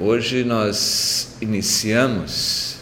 Hoje 0.00 0.44
nós 0.44 1.36
iniciamos 1.40 2.76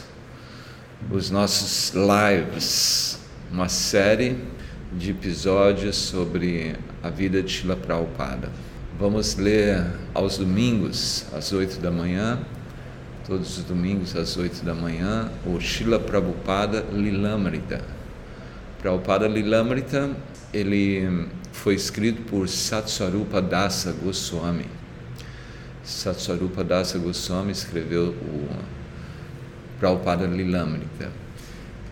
os 1.10 1.30
nossos 1.30 1.94
lives, 1.94 3.18
uma 3.50 3.70
série 3.70 4.36
de 4.92 5.12
episódios 5.12 5.96
sobre 5.96 6.76
a 7.02 7.08
vida 7.08 7.42
de 7.42 7.50
Shila 7.50 7.74
Prabhupada. 7.74 8.52
Vamos 8.98 9.34
ler 9.36 9.82
aos 10.12 10.36
domingos, 10.36 11.24
às 11.34 11.54
oito 11.54 11.80
da 11.80 11.90
manhã, 11.90 12.38
todos 13.26 13.56
os 13.56 13.64
domingos 13.64 14.14
às 14.14 14.36
oito 14.36 14.62
da 14.62 14.74
manhã, 14.74 15.30
o 15.46 15.58
Shila 15.58 15.98
Prabhupada 15.98 16.84
Lilamrita. 16.92 17.82
Prabhupada 18.78 19.26
Lilamrita, 19.26 20.10
ele 20.52 21.28
foi 21.50 21.76
escrito 21.76 22.20
por 22.24 22.46
Satswarupa 22.46 23.40
Dasa 23.40 23.90
Goswami 24.04 24.75
Satswarupa 25.86 26.64
Dasa 26.64 26.98
Goswami 26.98 27.52
escreveu 27.52 28.08
o 28.08 28.48
Prabhupada 29.78 30.26
Lilamrita, 30.26 31.12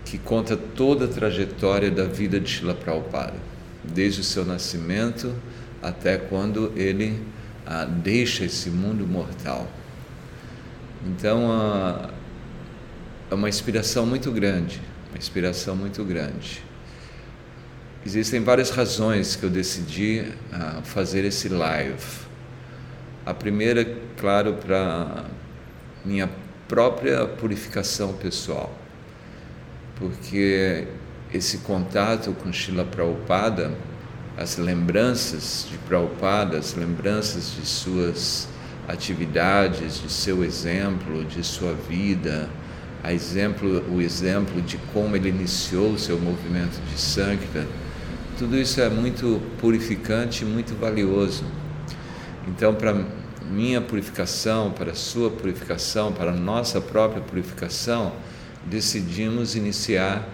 que 0.04 0.18
conta 0.18 0.56
toda 0.56 1.04
a 1.04 1.08
trajetória 1.08 1.92
da 1.92 2.04
vida 2.04 2.40
de 2.40 2.50
Srila 2.50 2.74
Prabhupada, 2.74 3.36
desde 3.84 4.20
o 4.20 4.24
seu 4.24 4.44
nascimento 4.44 5.32
até 5.80 6.16
quando 6.16 6.72
ele 6.74 7.22
ah, 7.64 7.84
deixa 7.84 8.44
esse 8.44 8.68
mundo 8.68 9.06
mortal. 9.06 9.70
Então, 11.06 11.52
ah, 11.52 12.10
é 13.30 13.34
uma 13.34 13.48
inspiração 13.48 14.04
muito 14.04 14.32
grande, 14.32 14.80
uma 15.10 15.18
inspiração 15.18 15.76
muito 15.76 16.02
grande. 16.04 16.64
Existem 18.04 18.42
várias 18.42 18.70
razões 18.70 19.36
que 19.36 19.44
eu 19.44 19.50
decidi 19.50 20.24
ah, 20.52 20.80
fazer 20.82 21.24
esse 21.24 21.48
live. 21.48 22.23
A 23.26 23.32
primeira, 23.32 23.86
claro, 24.18 24.54
para 24.54 25.24
minha 26.04 26.28
própria 26.68 27.26
purificação 27.26 28.12
pessoal, 28.12 28.70
porque 29.96 30.86
esse 31.32 31.58
contato 31.58 32.32
com 32.32 32.52
Shila 32.52 32.84
Prabhupada, 32.84 33.72
as 34.36 34.58
lembranças 34.58 35.66
de 35.70 35.78
Prabhupada, 35.78 36.58
as 36.58 36.74
lembranças 36.74 37.54
de 37.54 37.66
suas 37.66 38.46
atividades, 38.86 40.02
de 40.02 40.12
seu 40.12 40.44
exemplo, 40.44 41.24
de 41.24 41.42
sua 41.42 41.72
vida, 41.72 42.50
a 43.02 43.12
exemplo, 43.12 43.84
o 43.90 44.02
exemplo 44.02 44.60
de 44.60 44.76
como 44.92 45.16
ele 45.16 45.30
iniciou 45.30 45.92
o 45.92 45.98
seu 45.98 46.18
movimento 46.18 46.78
de 46.90 47.00
Sankirtan, 47.00 47.66
tudo 48.38 48.58
isso 48.58 48.80
é 48.80 48.88
muito 48.88 49.40
purificante, 49.58 50.44
muito 50.44 50.78
valioso. 50.78 51.44
Então, 52.46 52.74
para 52.74 52.94
minha 53.50 53.80
purificação, 53.80 54.70
para 54.70 54.94
sua 54.94 55.30
purificação, 55.30 56.12
para 56.12 56.32
nossa 56.32 56.80
própria 56.80 57.22
purificação, 57.22 58.12
decidimos 58.66 59.54
iniciar 59.54 60.26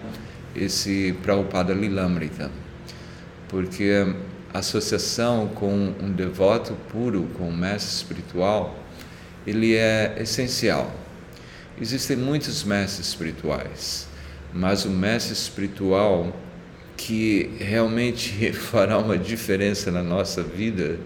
esse 0.55 1.15
Prabhupada 1.21 1.73
Lilamrita, 1.73 2.51
porque 3.47 4.15
a 4.53 4.59
associação 4.59 5.47
com 5.47 5.93
um 6.01 6.11
devoto 6.11 6.73
puro, 6.89 7.23
com 7.37 7.49
um 7.49 7.55
mestre 7.55 7.93
espiritual, 7.93 8.77
ele 9.47 9.75
é 9.75 10.17
essencial. 10.19 10.91
Existem 11.79 12.17
muitos 12.17 12.63
mestres 12.63 13.07
espirituais, 13.07 14.07
mas 14.53 14.85
o 14.85 14.89
mestre 14.89 15.33
espiritual 15.33 16.35
que 16.97 17.49
realmente 17.59 18.51
fará 18.53 18.97
uma 18.97 19.17
diferença 19.17 19.89
na 19.89 20.03
nossa 20.03 20.43
vida 20.43 20.99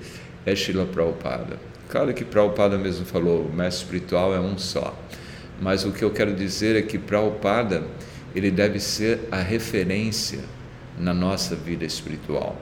é 0.45 0.53
Srila 0.53 0.85
Prabhupada. 0.85 1.57
Claro 1.89 2.13
que 2.13 2.25
Prabhupada 2.25 2.77
mesmo 2.77 3.05
falou, 3.05 3.45
o 3.45 3.53
mestre 3.53 3.83
espiritual 3.83 4.33
é 4.33 4.39
um 4.39 4.57
só. 4.57 4.97
Mas 5.61 5.85
o 5.85 5.91
que 5.91 6.03
eu 6.03 6.11
quero 6.11 6.33
dizer 6.33 6.75
é 6.75 6.81
que 6.81 6.97
Prabhupada, 6.97 7.83
ele 8.35 8.51
deve 8.51 8.79
ser 8.79 9.21
a 9.31 9.37
referência 9.37 10.39
na 10.97 11.13
nossa 11.13 11.55
vida 11.55 11.85
espiritual. 11.85 12.55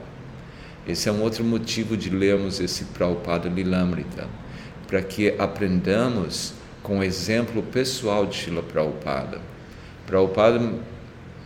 Esse 0.86 1.08
é 1.08 1.12
um 1.12 1.22
outro 1.22 1.42
motivo 1.42 1.96
de 1.96 2.10
lermos 2.10 2.60
esse 2.60 2.84
Prabhupada 2.86 3.48
Lilamrita, 3.48 4.28
para 4.86 5.02
que 5.02 5.34
aprendamos 5.38 6.52
com 6.82 6.98
o 6.98 7.02
exemplo 7.02 7.62
pessoal 7.62 8.26
de 8.26 8.36
Srila 8.36 8.62
Prabhupada. 8.62 9.40
Prabhupada 10.06 10.60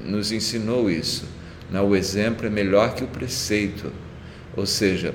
nos 0.01 0.33
ensinou 0.33 0.91
isso. 0.91 1.27
Né? 1.71 1.81
O 1.81 1.95
exemplo 1.95 2.47
é 2.47 2.51
melhor 2.51 2.95
que 2.95 3.05
o 3.05 3.07
preceito. 3.07 3.93
Ou 4.57 4.67
seja, 4.67 5.15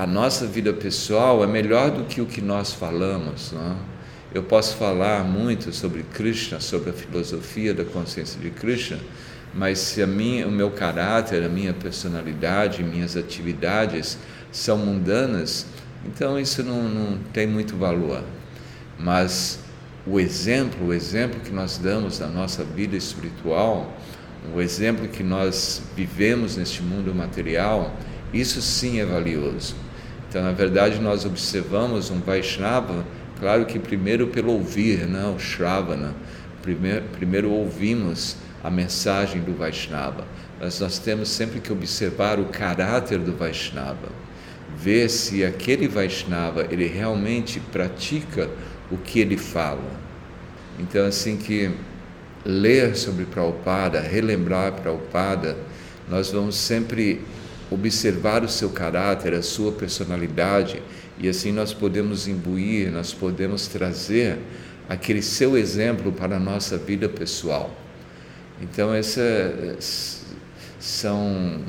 a 0.00 0.06
nossa 0.06 0.46
vida 0.46 0.72
pessoal 0.72 1.44
é 1.44 1.46
melhor 1.46 1.90
do 1.90 2.04
que 2.04 2.22
o 2.22 2.26
que 2.26 2.40
nós 2.40 2.72
falamos. 2.72 3.52
Não? 3.52 3.76
Eu 4.32 4.42
posso 4.42 4.74
falar 4.76 5.22
muito 5.24 5.74
sobre 5.74 6.04
Krishna, 6.04 6.58
sobre 6.58 6.88
a 6.88 6.92
filosofia 6.94 7.74
da 7.74 7.84
consciência 7.84 8.40
de 8.40 8.48
Krishna, 8.48 8.98
mas 9.52 9.78
se 9.78 10.02
a 10.02 10.06
minha, 10.06 10.48
o 10.48 10.50
meu 10.50 10.70
caráter, 10.70 11.44
a 11.44 11.50
minha 11.50 11.74
personalidade, 11.74 12.82
minhas 12.82 13.14
atividades 13.14 14.16
são 14.50 14.78
mundanas, 14.78 15.66
então 16.06 16.40
isso 16.40 16.62
não, 16.62 16.82
não 16.84 17.18
tem 17.34 17.46
muito 17.46 17.76
valor. 17.76 18.24
Mas 18.98 19.58
o 20.06 20.18
exemplo, 20.18 20.86
o 20.86 20.94
exemplo 20.94 21.40
que 21.40 21.52
nós 21.52 21.76
damos 21.76 22.18
da 22.18 22.26
nossa 22.26 22.64
vida 22.64 22.96
espiritual, 22.96 23.94
o 24.56 24.62
exemplo 24.62 25.06
que 25.08 25.22
nós 25.22 25.82
vivemos 25.94 26.56
neste 26.56 26.82
mundo 26.82 27.14
material, 27.14 27.94
isso 28.32 28.62
sim 28.62 28.98
é 28.98 29.04
valioso. 29.04 29.89
Então, 30.30 30.44
na 30.44 30.52
verdade, 30.52 31.00
nós 31.00 31.24
observamos 31.24 32.08
um 32.08 32.20
Vaishnava, 32.20 33.04
claro 33.40 33.66
que 33.66 33.80
primeiro 33.80 34.28
pelo 34.28 34.52
ouvir, 34.52 35.04
né, 35.04 35.26
o 35.26 35.40
Shravana, 35.40 36.14
primeiro, 36.62 37.04
primeiro 37.06 37.50
ouvimos 37.50 38.36
a 38.62 38.70
mensagem 38.70 39.42
do 39.42 39.52
Vaishnava, 39.52 40.24
mas 40.60 40.78
nós 40.78 41.00
temos 41.00 41.30
sempre 41.30 41.58
que 41.58 41.72
observar 41.72 42.38
o 42.38 42.44
caráter 42.44 43.18
do 43.18 43.32
Vaishnava, 43.32 44.08
ver 44.76 45.10
se 45.10 45.44
aquele 45.44 45.88
Vaishnava 45.88 46.64
ele 46.70 46.86
realmente 46.86 47.58
pratica 47.58 48.48
o 48.88 48.96
que 48.96 49.18
ele 49.18 49.36
fala. 49.36 49.90
Então, 50.78 51.06
assim 51.06 51.36
que 51.38 51.72
ler 52.44 52.96
sobre 52.96 53.24
Prabhupada, 53.24 53.98
relembrar 53.98 54.74
Prabhupada, 54.74 55.56
nós 56.08 56.30
vamos 56.30 56.54
sempre 56.54 57.20
observar 57.70 58.42
o 58.42 58.48
seu 58.48 58.70
caráter, 58.70 59.32
a 59.34 59.42
sua 59.42 59.72
personalidade, 59.72 60.82
e 61.18 61.28
assim 61.28 61.52
nós 61.52 61.72
podemos 61.72 62.26
imbuir, 62.26 62.90
nós 62.90 63.12
podemos 63.12 63.66
trazer 63.68 64.38
aquele 64.88 65.22
seu 65.22 65.56
exemplo 65.56 66.10
para 66.10 66.36
a 66.36 66.40
nossa 66.40 66.76
vida 66.76 67.08
pessoal. 67.08 67.74
Então, 68.60 68.94
esses 68.94 70.24
são 70.78 71.62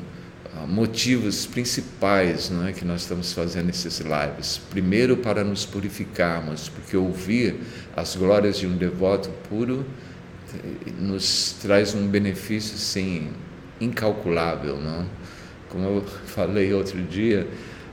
ah, 0.54 0.66
motivos 0.66 1.46
principais 1.46 2.50
não 2.50 2.66
é, 2.66 2.72
que 2.72 2.84
nós 2.84 3.02
estamos 3.02 3.32
fazendo 3.32 3.70
esses 3.70 4.00
lives. 4.00 4.60
Primeiro, 4.70 5.16
para 5.16 5.44
nos 5.44 5.64
purificarmos, 5.64 6.68
porque 6.68 6.96
ouvir 6.96 7.60
as 7.96 8.16
glórias 8.16 8.58
de 8.58 8.66
um 8.66 8.76
devoto 8.76 9.30
puro 9.48 9.86
eh, 10.54 10.90
nos 10.98 11.56
traz 11.62 11.94
um 11.94 12.06
benefício, 12.06 12.76
sim, 12.76 13.30
incalculável, 13.80 14.76
não? 14.76 15.06
Como 15.72 15.86
eu 15.86 16.04
falei 16.26 16.70
outro 16.74 17.00
dia, 17.00 17.48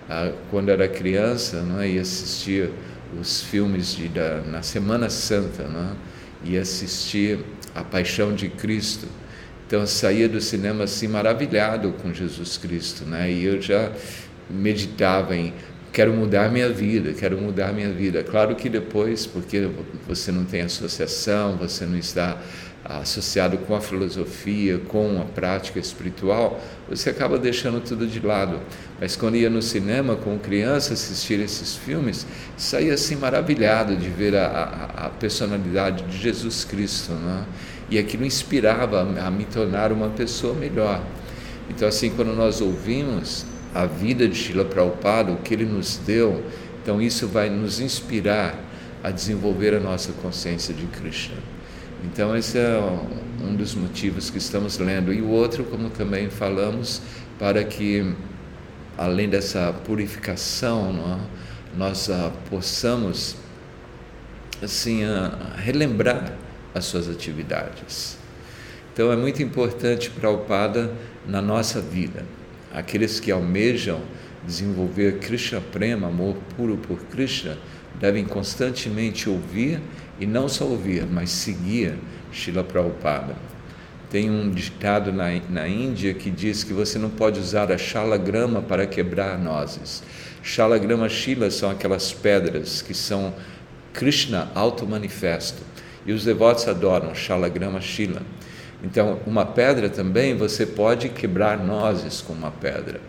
ah, 0.10 0.34
quando 0.52 0.68
era 0.68 0.86
criança, 0.86 1.62
não 1.62 1.80
é, 1.80 1.88
ia 1.88 2.02
assistir 2.02 2.70
os 3.18 3.42
filmes 3.42 3.96
de, 3.96 4.10
da, 4.10 4.42
na 4.42 4.62
Semana 4.62 5.10
Santa, 5.10 5.64
não 5.64 5.92
é, 5.92 5.94
ia 6.44 6.62
assistir 6.62 7.40
A 7.74 7.82
Paixão 7.82 8.36
de 8.36 8.50
Cristo. 8.50 9.08
Então 9.66 9.80
eu 9.80 9.88
saía 9.88 10.28
do 10.28 10.42
cinema 10.42 10.84
assim 10.84 11.08
maravilhado 11.08 11.94
com 12.02 12.14
Jesus 12.14 12.58
Cristo, 12.58 13.06
né? 13.06 13.32
E 13.32 13.46
eu 13.46 13.62
já 13.62 13.94
meditava 14.50 15.34
em 15.36 15.54
quero 15.94 16.14
mudar 16.14 16.52
minha 16.52 16.70
vida, 16.70 17.14
quero 17.14 17.38
mudar 17.40 17.72
minha 17.72 17.92
vida. 17.92 18.24
Claro 18.24 18.56
que 18.56 18.68
depois, 18.68 19.26
porque 19.26 19.70
você 20.06 20.32
não 20.32 20.44
tem 20.44 20.62
associação, 20.62 21.56
você 21.56 21.86
não 21.86 21.98
está 21.98 22.38
associado 22.84 23.58
com 23.60 23.76
a 23.76 23.82
filosofia, 23.82 24.80
com 24.88 25.22
a 25.22 25.26
prática 25.26 25.80
espiritual, 25.80 26.60
você 26.88 27.10
acaba 27.10 27.38
deixando 27.38 27.82
tudo 27.82 28.08
de 28.08 28.20
lado. 28.20 28.60
Mas 29.00 29.16
quando 29.16 29.36
ia 29.36 29.50
no 29.50 29.62
cinema 29.62 30.16
com 30.16 30.40
criança 30.40 30.94
assistir 30.94 31.40
esses 31.40 31.76
filmes, 31.76 32.26
saía 32.58 32.94
assim 32.94 33.16
maravilhado 33.16 33.96
de 33.96 34.10
ver 34.10 34.36
a, 34.36 34.48
a, 34.48 35.06
a 35.06 35.10
personalidade 35.10 36.04
de 36.06 36.18
Jesus 36.18 36.64
Cristo, 36.64 37.12
né? 37.14 37.46
e 37.90 37.98
aquilo 37.98 38.26
inspirava 38.26 39.02
a 39.02 39.32
me 39.32 39.46
tornar 39.46 39.92
uma 39.92 40.10
pessoa 40.10 40.54
melhor. 40.54 41.02
Então, 41.70 41.88
assim, 41.88 42.10
quando 42.10 42.34
nós 42.36 42.62
ouvimos 42.62 43.46
a 43.74 43.86
vida 43.86 44.28
de 44.28 44.36
Shila 44.36 44.66
Prabhupada, 44.66 45.32
o 45.32 45.38
que 45.38 45.54
ele 45.54 45.66
nos 45.66 45.98
deu, 45.98 46.44
então 46.82 47.02
isso 47.02 47.28
vai 47.28 47.50
nos 47.50 47.80
inspirar 47.80 48.58
a 49.04 49.12
desenvolver 49.12 49.76
a 49.76 49.80
nossa 49.80 50.12
consciência 50.14 50.74
de 50.74 50.86
Krishna. 50.88 51.38
Então, 52.06 52.36
esse 52.36 52.58
é 52.58 52.80
um 53.42 53.56
dos 53.56 53.76
motivos 53.76 54.30
que 54.30 54.38
estamos 54.38 54.78
lendo. 54.78 55.14
E 55.14 55.22
o 55.22 55.30
outro, 55.30 55.64
como 55.64 55.90
também 55.90 56.30
falamos, 56.30 57.02
para 57.38 57.64
que, 57.64 58.14
além 58.98 59.30
dessa 59.30 59.74
purificação, 59.86 60.94
é, 60.98 61.78
nós 61.78 62.10
ah, 62.10 62.32
possamos 62.50 63.36
assim, 64.62 65.04
a 65.04 65.56
relembrar 65.58 66.34
as 66.74 66.86
suas 66.86 67.10
atividades. 67.10 68.18
Então 68.94 69.12
é 69.12 69.16
muito 69.16 69.42
importante 69.42 70.10
para 70.10 70.30
o 70.30 70.40
Pada 70.40 70.92
na 71.26 71.42
nossa 71.42 71.80
vida. 71.80 72.26
Aqueles 72.74 73.20
que 73.20 73.32
almejam 73.32 74.02
desenvolver 74.50 75.20
Krishna 75.20 75.62
Prema, 75.62 76.08
amor 76.08 76.36
puro 76.58 76.76
por 76.76 77.00
Krishna, 77.06 77.56
devem 78.00 78.26
constantemente 78.26 79.30
ouvir 79.30 79.80
e 80.20 80.26
não 80.26 80.50
só 80.50 80.66
ouvir, 80.66 81.06
mas 81.06 81.30
seguir 81.30 81.94
Srila 82.34 82.64
Prabhupada. 82.64 83.36
Tem 84.10 84.30
um 84.30 84.50
ditado 84.50 85.14
na, 85.14 85.28
na 85.50 85.68
Índia 85.68 86.16
que 86.16 86.32
diz 86.32 86.64
que 86.64 86.74
você 86.74 86.98
não 86.98 87.12
pode 87.12 87.40
usar 87.40 87.72
a 87.72 87.78
shalagrama 87.78 88.60
para 88.60 88.88
quebrar 88.88 89.38
nozes. 89.38 90.02
Shalagrama 90.42 91.08
Shila 91.08 91.52
são 91.52 91.70
aquelas 91.70 92.12
pedras 92.12 92.82
que 92.82 92.96
são 92.96 93.36
Krishna 93.94 94.50
auto-manifesto. 94.56 95.62
E 96.08 96.12
os 96.12 96.26
devotos 96.26 96.68
adoram 96.68 97.14
Shalagrama 97.14 97.82
Shila. 97.82 98.24
Então, 98.84 99.20
uma 99.28 99.46
pedra 99.46 99.90
também 99.90 100.36
você 100.36 100.66
pode 100.66 101.10
quebrar 101.10 101.60
nozes 101.64 102.22
com 102.22 102.34
uma 102.34 102.50
pedra. 102.50 103.00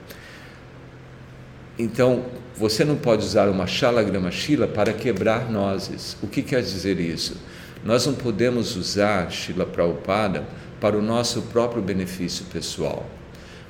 Então, 1.78 2.24
você 2.56 2.84
não 2.84 2.96
pode 2.96 3.24
usar 3.24 3.48
uma 3.48 3.66
Shalagrama 3.66 4.30
Shila 4.30 4.68
para 4.68 4.92
quebrar 4.92 5.50
nozes. 5.50 6.16
O 6.22 6.26
que 6.26 6.42
quer 6.42 6.60
dizer 6.60 7.00
isso? 7.00 7.36
Nós 7.84 8.06
não 8.06 8.12
podemos 8.12 8.76
usar 8.76 9.30
Shila 9.30 9.64
Prabhupada 9.64 10.44
para 10.78 10.96
o 10.96 11.02
nosso 11.02 11.42
próprio 11.42 11.82
benefício 11.82 12.44
pessoal, 12.52 13.06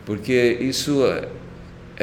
porque 0.05 0.58
isso 0.61 1.05
é, 1.06 1.29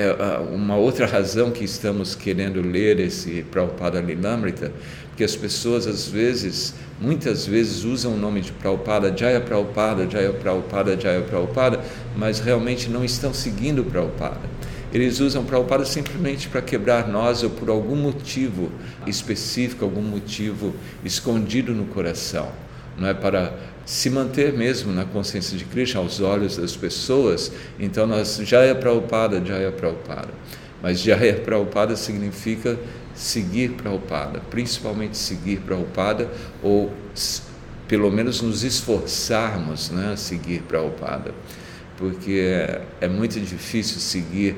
é 0.04 0.38
uma 0.54 0.78
outra 0.78 1.06
razão 1.06 1.52
que 1.52 1.66
estamos 1.66 2.16
querendo 2.16 2.62
ler 2.62 3.00
esse 3.00 3.44
Prabhupada 3.52 4.00
Lilamrita, 4.00 4.72
porque 5.10 5.24
as 5.24 5.36
pessoas 5.36 5.88
às 5.88 6.08
vezes, 6.08 6.76
muitas 7.02 7.46
vezes 7.46 7.84
usam 7.84 8.14
o 8.14 8.18
nome 8.18 8.40
de 8.40 8.52
Prabhupada, 8.54 9.14
Jaya 9.18 9.42
Prabhupada, 9.42 10.10
Jaya 10.10 10.32
Prabhupada, 10.32 10.98
Jaya 11.00 11.22
Prabhupada, 11.24 11.82
mas 12.16 12.40
realmente 12.40 12.90
não 12.90 13.04
estão 13.04 13.34
seguindo 13.34 13.84
Prabhupada. 13.84 14.57
Eles 14.94 15.20
usam 15.20 15.44
Prabhupada 15.44 15.86
simplesmente 15.86 16.48
para 16.48 16.62
quebrar 16.62 17.08
nós 17.08 17.44
ou 17.44 17.50
por 17.50 17.70
algum 17.70 17.96
motivo 17.96 18.72
específico, 19.06 19.84
algum 19.84 20.02
motivo 20.02 20.74
escondido 21.04 21.74
no 21.74 21.86
coração. 21.86 22.52
Não 22.98 23.08
é 23.08 23.14
para 23.14 23.54
se 23.86 24.10
manter 24.10 24.54
mesmo 24.54 24.92
na 24.92 25.06
consciência 25.06 25.58
de 25.58 25.66
Krishna 25.66 26.00
aos 26.00 26.20
olhos 26.20 26.58
das 26.58 26.76
pessoas, 26.76 27.52
então 27.80 28.08
nós 28.08 28.38
já 28.44 28.62
é 28.62 28.74
Prabhupada, 28.74 29.42
já 29.46 29.56
é 29.56 29.70
Prabhupada. 29.70 30.30
Mas 30.82 31.02
já 31.02 31.16
é 31.16 31.34
Prabhupada 31.34 31.96
significa 31.96 32.78
seguir 33.14 33.72
Prabhupada, 33.72 34.42
principalmente 34.50 35.18
seguir 35.18 35.60
Prabhupada 35.60 36.30
ou 36.64 36.92
pelo 37.88 38.12
menos 38.12 38.42
nos 38.42 38.64
esforçarmos 38.64 39.90
né, 39.90 40.12
a 40.14 40.18
seguir 40.18 40.62
Prabhupada, 40.64 41.34
porque 41.98 42.32
é, 42.32 42.82
é 43.02 43.08
muito 43.08 43.40
difícil 43.40 44.00
seguir 44.00 44.58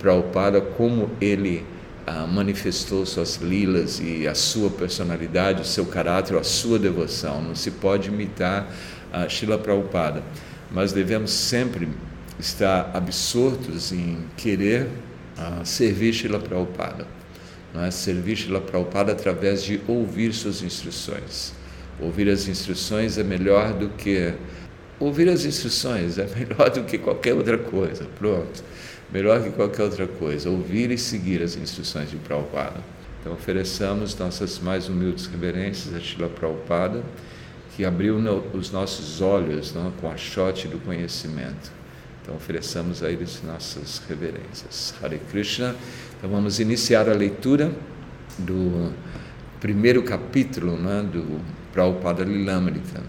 Prabhupada, 0.00 0.62
como 0.62 1.10
ele 1.20 1.64
ah, 2.06 2.26
manifestou 2.26 3.04
suas 3.04 3.36
lilas 3.36 4.00
e 4.00 4.26
a 4.26 4.34
sua 4.34 4.70
personalidade, 4.70 5.60
o 5.60 5.64
seu 5.64 5.84
caráter, 5.84 6.36
a 6.36 6.42
sua 6.42 6.78
devoção. 6.78 7.42
Não 7.42 7.54
se 7.54 7.70
pode 7.70 8.08
imitar 8.08 8.66
a 9.12 9.22
ah, 9.22 9.28
Srila 9.28 9.58
Prabhupada, 9.58 10.22
mas 10.70 10.92
devemos 10.92 11.30
sempre 11.30 11.88
estar 12.38 12.90
absortos 12.94 13.92
em 13.92 14.18
querer 14.36 14.88
ah, 15.36 15.60
servir 15.64 16.14
Srila 16.14 16.40
Prabhupada. 16.40 17.06
Não 17.74 17.84
é? 17.84 17.90
Servir 17.90 18.36
Srila 18.36 18.60
Prabhupada 18.60 19.12
através 19.12 19.62
de 19.62 19.80
ouvir 19.86 20.32
suas 20.32 20.62
instruções. 20.62 21.52
Ouvir 22.00 22.30
as 22.30 22.48
instruções 22.48 23.18
é 23.18 23.22
melhor 23.22 23.74
do 23.74 23.90
que 23.90 24.32
ouvir 24.98 25.28
as 25.28 25.44
instruções 25.44 26.18
é 26.18 26.26
melhor 26.34 26.70
do 26.70 26.84
que 26.84 26.96
qualquer 26.96 27.34
outra 27.34 27.58
coisa. 27.58 28.06
Pronto 28.18 28.64
melhor 29.12 29.42
que 29.42 29.50
qualquer 29.50 29.82
outra 29.82 30.06
coisa, 30.06 30.48
ouvir 30.48 30.90
e 30.90 30.98
seguir 30.98 31.42
as 31.42 31.56
instruções 31.56 32.10
de 32.10 32.16
Prabhupada. 32.16 32.80
Então 33.20 33.32
ofereçamos 33.32 34.16
nossas 34.16 34.58
mais 34.58 34.88
humildes 34.88 35.26
reverências 35.26 35.94
a 35.94 36.00
Shila 36.00 36.28
Prabhupada, 36.28 37.02
que 37.76 37.84
abriu 37.84 38.18
no, 38.18 38.44
os 38.54 38.70
nossos 38.70 39.20
olhos 39.20 39.74
não, 39.74 39.90
com 39.92 40.10
a 40.10 40.16
chote 40.16 40.66
do 40.68 40.78
conhecimento. 40.78 41.70
Então 42.22 42.34
ofereçamos 42.34 43.02
a 43.02 43.10
eles 43.10 43.42
nossas 43.42 44.02
reverências. 44.08 44.94
Hare 45.02 45.18
Krishna. 45.30 45.74
Então 46.16 46.30
vamos 46.30 46.60
iniciar 46.60 47.08
a 47.08 47.14
leitura 47.14 47.72
do 48.38 48.92
primeiro 49.60 50.02
capítulo 50.02 50.76
né, 50.76 51.02
do 51.02 51.40
Prabhupada 51.72 52.24
Lilamrita, 52.24 53.02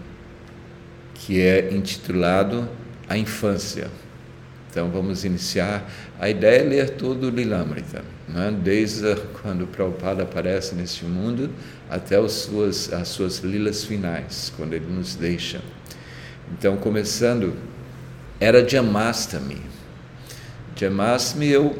que 1.14 1.40
é 1.40 1.72
intitulado 1.72 2.68
A 3.08 3.16
Infância. 3.16 3.90
Então 4.72 4.88
vamos 4.88 5.22
iniciar. 5.22 5.86
A 6.18 6.30
ideia 6.30 6.60
é 6.60 6.64
ler 6.64 6.90
todo 6.90 7.26
o 7.26 7.30
Lilamrita, 7.30 8.02
né? 8.26 8.50
desde 8.64 9.14
quando 9.42 9.64
o 9.64 9.66
Prabhupada 9.66 10.22
aparece 10.22 10.74
neste 10.74 11.04
mundo 11.04 11.50
até 11.90 12.16
as 12.16 12.32
suas, 12.32 12.90
as 12.90 13.08
suas 13.08 13.40
lilas 13.40 13.84
finais, 13.84 14.50
quando 14.56 14.72
ele 14.72 14.86
nos 14.86 15.14
deixa. 15.14 15.60
Então, 16.50 16.78
começando, 16.78 17.54
era 18.40 18.66
Jamastami. 18.66 19.60
Jamastami 20.74 21.48
eu 21.48 21.76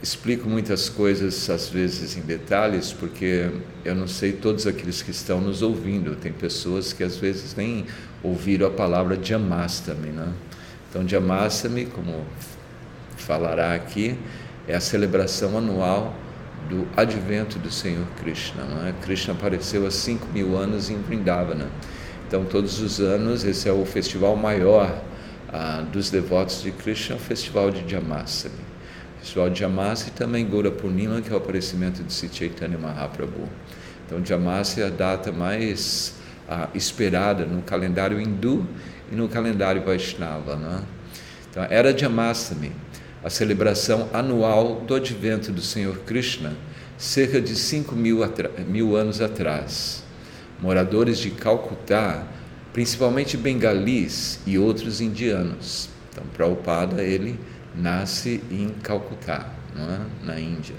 explico 0.00 0.48
muitas 0.48 0.88
coisas, 0.88 1.50
às 1.50 1.68
vezes 1.68 2.16
em 2.16 2.20
detalhes, 2.20 2.92
porque 2.92 3.50
eu 3.84 3.96
não 3.96 4.06
sei 4.06 4.30
todos 4.30 4.68
aqueles 4.68 5.02
que 5.02 5.10
estão 5.10 5.40
nos 5.40 5.62
ouvindo. 5.62 6.14
Tem 6.14 6.32
pessoas 6.32 6.92
que 6.92 7.02
às 7.02 7.16
vezes 7.16 7.56
nem 7.56 7.86
ouviram 8.22 8.68
a 8.68 8.70
palavra 8.70 9.18
Jamastami, 9.20 10.10
né? 10.10 10.32
Então, 10.96 11.06
Jamasami, 11.06 11.84
como 11.84 12.24
falará 13.18 13.74
aqui, 13.74 14.18
é 14.66 14.74
a 14.74 14.80
celebração 14.80 15.58
anual 15.58 16.14
do 16.70 16.88
advento 16.96 17.58
do 17.58 17.70
Senhor 17.70 18.06
Krishna. 18.18 18.64
Não 18.64 18.86
é? 18.86 18.94
Krishna 19.02 19.34
apareceu 19.34 19.86
há 19.86 19.90
5 19.90 20.26
mil 20.32 20.56
anos 20.56 20.88
em 20.88 20.96
Vrindavana. 20.96 21.68
Então, 22.26 22.46
todos 22.46 22.80
os 22.80 22.98
anos, 22.98 23.44
esse 23.44 23.68
é 23.68 23.72
o 23.72 23.84
festival 23.84 24.36
maior 24.36 25.02
ah, 25.52 25.84
dos 25.92 26.08
devotos 26.08 26.62
de 26.62 26.70
Krishna, 26.70 27.16
o 27.16 27.18
festival 27.18 27.70
de 27.70 27.86
Jamasami. 27.86 28.54
O 29.16 29.20
festival 29.20 29.50
de 29.50 29.60
Jamasi 29.60 30.08
e 30.08 30.12
também 30.12 30.46
Gora 30.46 30.70
Purnima, 30.70 31.20
que 31.20 31.28
é 31.28 31.34
o 31.34 31.36
aparecimento 31.36 32.02
de 32.02 32.10
Sri 32.10 32.30
Chaitanya 32.32 32.78
Mahaprabhu. 32.78 33.46
Então, 34.06 34.24
Jamasi 34.24 34.80
é 34.80 34.86
a 34.86 34.90
data 34.90 35.30
mais 35.30 36.14
ah, 36.48 36.70
esperada 36.74 37.44
no 37.44 37.60
calendário 37.60 38.18
hindu 38.18 38.66
no 39.10 39.28
calendário 39.28 39.82
Vaishnava. 39.84 40.56
Né? 40.56 40.82
Então, 41.50 41.66
era 41.68 41.92
de 41.92 42.04
Amastami, 42.04 42.72
a 43.22 43.30
celebração 43.30 44.08
anual 44.12 44.80
do 44.86 44.94
advento 44.94 45.50
do 45.50 45.60
Senhor 45.60 45.98
Krishna, 46.00 46.54
cerca 46.96 47.40
de 47.40 47.54
5 47.54 47.94
mil, 47.94 48.20
mil 48.68 48.96
anos 48.96 49.20
atrás. 49.20 50.04
Moradores 50.60 51.18
de 51.18 51.30
Calcutá, 51.30 52.26
principalmente 52.72 53.36
bengalis 53.36 54.40
e 54.46 54.58
outros 54.58 55.00
indianos. 55.00 55.88
Então, 56.10 56.24
Prabhupada, 56.32 57.02
ele 57.02 57.38
nasce 57.74 58.42
em 58.50 58.70
Calcutá, 58.82 59.50
é? 59.76 60.26
na 60.26 60.40
Índia. 60.40 60.76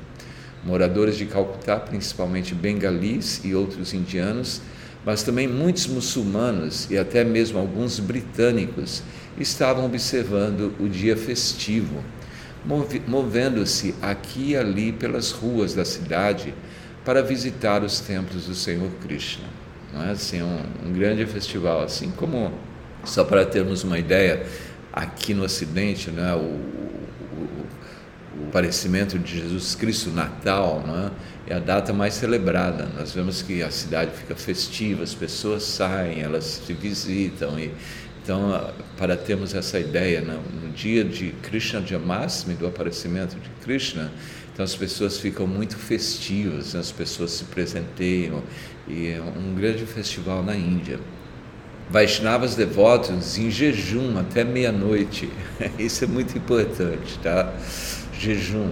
Moradores 0.63 1.17
de 1.17 1.25
Calcutá, 1.25 1.77
principalmente 1.77 2.55
bengalis 2.55 3.41
e 3.43 3.53
outros 3.53 3.93
indianos, 3.93 4.61
mas 5.07 5.23
também 5.23 5.47
muitos 5.47 5.87
muçulmanos 5.87 6.91
e 6.91 6.97
até 6.97 7.23
mesmo 7.23 7.57
alguns 7.57 7.97
britânicos 7.97 9.01
estavam 9.39 9.85
observando 9.85 10.75
o 10.81 10.89
dia 10.89 11.15
festivo, 11.15 12.03
movendo-se 13.07 13.95
aqui 14.01 14.49
e 14.49 14.57
ali 14.57 14.91
pelas 14.91 15.31
ruas 15.31 15.73
da 15.73 15.85
cidade 15.85 16.53
para 17.05 17.23
visitar 17.23 17.85
os 17.85 18.01
templos 18.01 18.47
do 18.47 18.53
Senhor 18.53 18.91
Krishna. 19.01 19.45
Não 19.93 20.03
é 20.03 20.11
assim 20.11 20.41
um, 20.41 20.59
um 20.85 20.91
grande 20.91 21.25
festival, 21.25 21.83
assim 21.83 22.11
como 22.11 22.51
só 23.05 23.23
para 23.23 23.45
termos 23.45 23.85
uma 23.85 23.97
ideia, 23.97 24.45
aqui 24.91 25.33
no 25.33 25.43
Ocidente, 25.43 26.11
né, 26.11 26.33
o, 26.33 26.39
o, 26.39 26.99
o 27.16 27.16
aparecimento 28.47 29.19
de 29.19 29.39
Jesus 29.39 29.75
Cristo, 29.75 30.09
Natal, 30.09 30.83
né, 30.85 31.11
é 31.47 31.55
a 31.55 31.59
data 31.59 31.93
mais 31.93 32.13
celebrada. 32.13 32.87
Nós 32.97 33.13
vemos 33.13 33.41
que 33.41 33.61
a 33.61 33.69
cidade 33.69 34.11
fica 34.11 34.35
festiva, 34.35 35.03
as 35.03 35.13
pessoas 35.13 35.63
saem, 35.63 36.21
elas 36.21 36.61
se 36.65 36.73
visitam. 36.73 37.59
E, 37.59 37.71
então, 38.23 38.73
para 38.97 39.15
termos 39.15 39.53
essa 39.53 39.79
ideia, 39.79 40.21
né, 40.21 40.37
no 40.61 40.69
dia 40.71 41.03
de 41.03 41.31
Krishna 41.43 41.81
Jamasmi, 41.85 42.55
do 42.55 42.67
aparecimento 42.67 43.37
de 43.39 43.49
Krishna, 43.63 44.11
então 44.53 44.65
as 44.65 44.75
pessoas 44.75 45.17
ficam 45.17 45.45
muito 45.45 45.77
festivas, 45.77 46.73
né, 46.73 46.79
as 46.79 46.91
pessoas 46.91 47.31
se 47.31 47.45
presenteiam, 47.45 48.43
e 48.87 49.09
é 49.09 49.21
um 49.21 49.53
grande 49.55 49.85
festival 49.85 50.43
na 50.43 50.55
Índia. 50.55 50.99
Vaishnavas 51.89 52.55
devotos 52.55 53.37
em 53.37 53.49
jejum 53.49 54.17
até 54.17 54.43
meia-noite, 54.43 55.29
isso 55.79 56.03
é 56.03 56.07
muito 56.07 56.37
importante, 56.37 57.17
tá? 57.19 57.53
Jejum, 58.19 58.71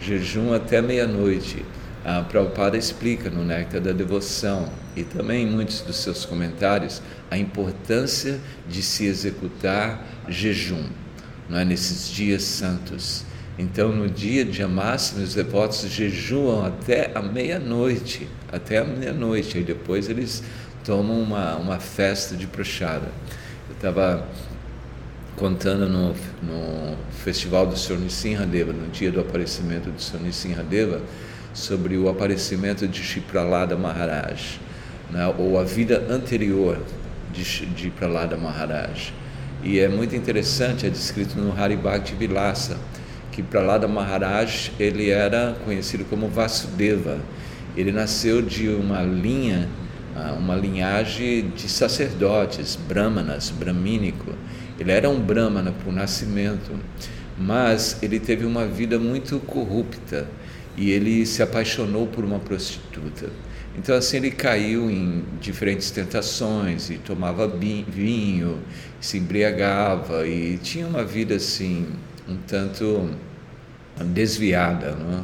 jejum 0.00 0.52
até 0.52 0.80
meia-noite 0.80 1.64
a 2.04 2.22
Prabhupada 2.22 2.76
explica 2.76 3.28
no 3.28 3.44
Néctar 3.44 3.80
da 3.80 3.90
Devoção 3.90 4.70
e 4.94 5.02
também 5.02 5.42
em 5.42 5.50
muitos 5.50 5.80
dos 5.80 5.96
seus 5.96 6.24
comentários 6.24 7.02
a 7.28 7.36
importância 7.36 8.38
de 8.68 8.80
se 8.80 9.06
executar 9.06 10.06
jejum 10.28 10.84
não 11.48 11.58
é, 11.58 11.64
nesses 11.64 12.08
dias 12.08 12.42
santos. 12.44 13.24
Então, 13.58 13.88
no 13.88 14.08
dia 14.08 14.44
de 14.44 14.62
Amássima, 14.62 15.22
os 15.22 15.34
devotos 15.34 15.80
jejuam 15.88 16.64
até 16.64 17.10
a 17.14 17.22
meia-noite, 17.22 18.28
até 18.52 18.78
a 18.78 18.84
meia-noite, 18.84 19.58
e 19.58 19.62
depois 19.62 20.08
eles 20.08 20.42
tomam 20.84 21.20
uma, 21.20 21.56
uma 21.56 21.78
festa 21.80 22.36
de 22.36 22.46
prochada. 22.46 23.08
Eu 23.68 23.74
estava 23.74 24.26
contando 25.36 25.88
no, 25.88 26.14
no 26.42 26.96
festival 27.22 27.66
do 27.66 27.76
Sr. 27.76 27.98
Nissimhadeva, 27.98 28.72
no 28.72 28.88
dia 28.88 29.12
do 29.12 29.20
aparecimento 29.20 29.90
do 29.90 30.00
Sr. 30.00 30.20
Nissimhadeva, 30.20 31.02
sobre 31.52 31.96
o 31.96 32.08
aparecimento 32.08 32.88
de 32.88 33.02
Shipralada 33.02 33.76
Maharaj, 33.76 34.60
né, 35.10 35.26
ou 35.38 35.58
a 35.58 35.64
vida 35.64 36.06
anterior 36.10 36.78
de, 37.32 37.66
de 37.66 37.90
Pralada 37.90 38.36
Maharaj. 38.36 39.12
E 39.62 39.78
é 39.78 39.88
muito 39.88 40.14
interessante, 40.14 40.86
é 40.86 40.90
descrito 40.90 41.38
no 41.38 41.58
Haribhakti 41.58 42.14
Vilasa, 42.14 42.76
que 43.32 43.42
Pralada 43.42 43.86
Maharaj 43.86 44.72
ele 44.78 45.10
era 45.10 45.56
conhecido 45.64 46.04
como 46.04 46.28
Vasudeva. 46.28 47.18
Ele 47.76 47.92
nasceu 47.92 48.40
de 48.40 48.68
uma 48.68 49.02
linha, 49.02 49.68
ah, 50.14 50.36
uma 50.38 50.54
linhagem 50.54 51.50
de 51.50 51.68
sacerdotes, 51.68 52.76
brahmanas, 52.76 53.50
brahmínico. 53.50 54.32
Ele 54.78 54.92
era 54.92 55.08
um 55.08 55.20
brahmana 55.20 55.72
por 55.72 55.92
nascimento, 55.92 56.72
mas 57.38 57.98
ele 58.02 58.20
teve 58.20 58.44
uma 58.44 58.66
vida 58.66 58.98
muito 58.98 59.38
corrupta 59.40 60.28
e 60.76 60.90
ele 60.90 61.24
se 61.24 61.42
apaixonou 61.42 62.06
por 62.06 62.24
uma 62.24 62.38
prostituta. 62.38 63.30
Então, 63.78 63.94
assim, 63.94 64.16
ele 64.16 64.30
caiu 64.30 64.90
em 64.90 65.22
diferentes 65.40 65.90
tentações 65.90 66.88
e 66.88 66.96
tomava 66.96 67.46
vinho, 67.46 68.58
se 69.00 69.18
embriagava 69.18 70.26
e 70.26 70.58
tinha 70.58 70.86
uma 70.86 71.04
vida, 71.04 71.34
assim, 71.34 71.86
um 72.26 72.36
tanto 72.36 73.10
desviada. 74.12 74.92
Não 74.92 75.18
é? 75.18 75.22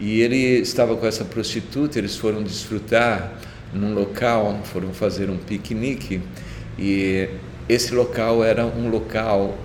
E 0.00 0.20
ele 0.20 0.36
estava 0.36 0.96
com 0.96 1.06
essa 1.06 1.24
prostituta, 1.24 1.98
eles 1.98 2.16
foram 2.16 2.42
desfrutar 2.42 3.32
num 3.72 3.94
local, 3.94 4.60
foram 4.64 4.92
fazer 4.92 5.30
um 5.30 5.36
piquenique 5.36 6.20
e 6.78 7.28
esse 7.68 7.94
local 7.94 8.44
era 8.44 8.66
um 8.66 8.88
local 8.88 9.56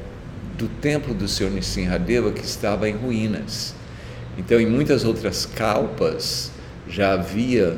do 0.58 0.68
templo 0.68 1.14
do 1.14 1.28
Senhor 1.28 1.52
Nissimhadeva 1.52 2.32
que 2.32 2.44
estava 2.44 2.90
em 2.90 2.94
ruínas. 2.94 3.76
Então, 4.38 4.60
em 4.60 4.66
muitas 4.66 5.04
outras 5.04 5.46
calpas 5.46 6.52
já 6.88 7.14
havia 7.14 7.78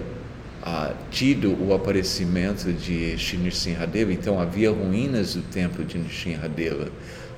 ah, 0.61 0.93
tido 1.09 1.57
o 1.61 1.73
aparecimento 1.73 2.71
de 2.71 3.17
Shri 3.17 3.39
então 4.11 4.39
havia 4.39 4.69
ruínas 4.69 5.35
do 5.35 5.41
templo 5.41 5.83
de 5.83 5.97
Nrsimhadeva. 5.97 6.89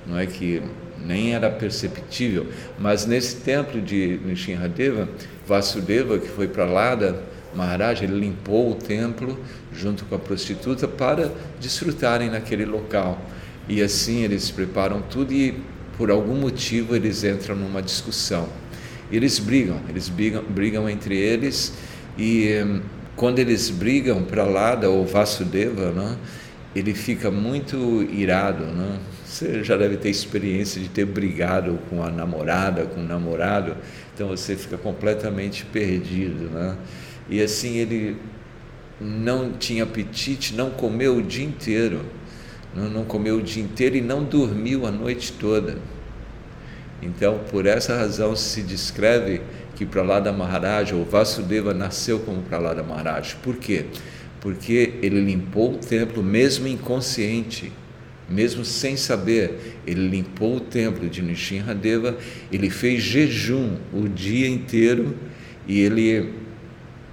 Não 0.06 0.18
é 0.18 0.26
que 0.26 0.62
nem 1.06 1.34
era 1.34 1.50
perceptível, 1.50 2.48
mas 2.80 3.06
nesse 3.06 3.38
templo 3.38 3.80
de 3.80 4.20
Nrsimhadeva, 4.26 5.08
Vasudeva, 5.48 6.18
que 6.18 6.28
foi 6.28 6.48
para 6.48 6.66
lá 6.66 6.96
da 6.96 7.16
Maharaj, 7.56 8.04
ele 8.04 8.20
limpou 8.20 8.72
o 8.72 8.76
templo 8.76 9.40
junto 9.74 10.06
com 10.06 10.16
a 10.16 10.20
prostituta 10.20 10.88
para 10.88 11.32
desfrutarem 11.60 12.30
naquele 12.30 12.66
local. 12.66 13.20
E 13.68 13.82
assim 13.82 14.24
eles 14.24 14.50
preparam 14.50 15.02
tudo 15.02 15.34
e 15.34 15.56
por 15.98 16.10
algum 16.10 16.36
motivo 16.36 16.96
eles 16.96 17.24
entram 17.24 17.56
numa 17.56 17.82
discussão. 17.82 18.48
Eles 19.12 19.40
brigam, 19.40 19.80
eles 19.90 20.10
brigam, 20.10 20.44
brigam 20.44 20.90
entre 20.90 21.18
eles 21.18 21.74
e 22.18 22.62
hum, 22.66 22.82
quando 23.16 23.40
eles 23.40 23.70
brigam 23.70 24.24
para 24.24 24.44
lá 24.44 24.74
o 24.90 25.06
Vasudeva, 25.06 25.92
né, 25.92 26.18
ele 26.76 26.94
fica 26.94 27.30
muito 27.30 28.04
irado. 28.12 28.64
Né? 28.64 29.00
Você 29.26 29.64
já 29.64 29.78
deve 29.78 29.98
ter 29.98 30.10
experiência 30.10 30.82
de 30.82 30.90
ter 30.90 31.06
brigado 31.06 31.78
com 31.90 32.04
a 32.04 32.10
namorada, 32.10 32.86
com 32.86 33.02
o 33.02 33.04
namorado, 33.04 33.76
então 34.14 34.30
você 34.30 34.56
fica 34.56 34.78
completamente 34.78 35.66
perdido. 35.66 36.50
Né? 36.50 36.78
E 37.32 37.42
assim 37.42 37.78
ele 37.78 38.18
não 39.00 39.54
tinha 39.54 39.84
apetite, 39.84 40.54
não 40.54 40.70
comeu 40.70 41.16
o 41.16 41.24
dia 41.24 41.46
inteiro, 41.46 42.02
não, 42.76 42.90
não 42.90 43.06
comeu 43.06 43.38
o 43.38 43.42
dia 43.42 43.64
inteiro 43.64 43.96
e 43.96 44.02
não 44.02 44.24
dormiu 44.24 44.86
a 44.86 44.92
noite 44.92 45.32
toda. 45.32 45.78
Então, 47.02 47.40
por 47.50 47.66
essa 47.66 47.98
razão 47.98 48.36
se 48.36 48.62
descreve 48.62 49.42
que 49.76 49.86
Pralada 49.86 50.32
Maharaj, 50.32 50.94
ou 50.94 51.04
Vasudeva, 51.06 51.74
nasceu 51.74 52.20
como 52.20 52.44
Pralada 52.44 52.84
Maharaj. 52.84 53.38
Por 53.42 53.56
quê? 53.56 53.86
Porque 54.40 54.96
ele 55.02 55.20
limpou 55.22 55.74
o 55.74 55.78
templo 55.78 56.22
mesmo 56.22 56.68
inconsciente, 56.68 57.72
mesmo 58.30 58.64
sem 58.64 58.96
saber. 58.98 59.80
Ele 59.88 60.08
limpou 60.08 60.58
o 60.58 60.60
templo 60.60 61.10
de 61.10 61.22
Nishinradeva, 61.22 62.18
ele 62.52 62.70
fez 62.70 63.02
jejum 63.02 63.78
o 63.94 64.08
dia 64.08 64.48
inteiro 64.48 65.16
e 65.68 65.80
ele 65.80 66.41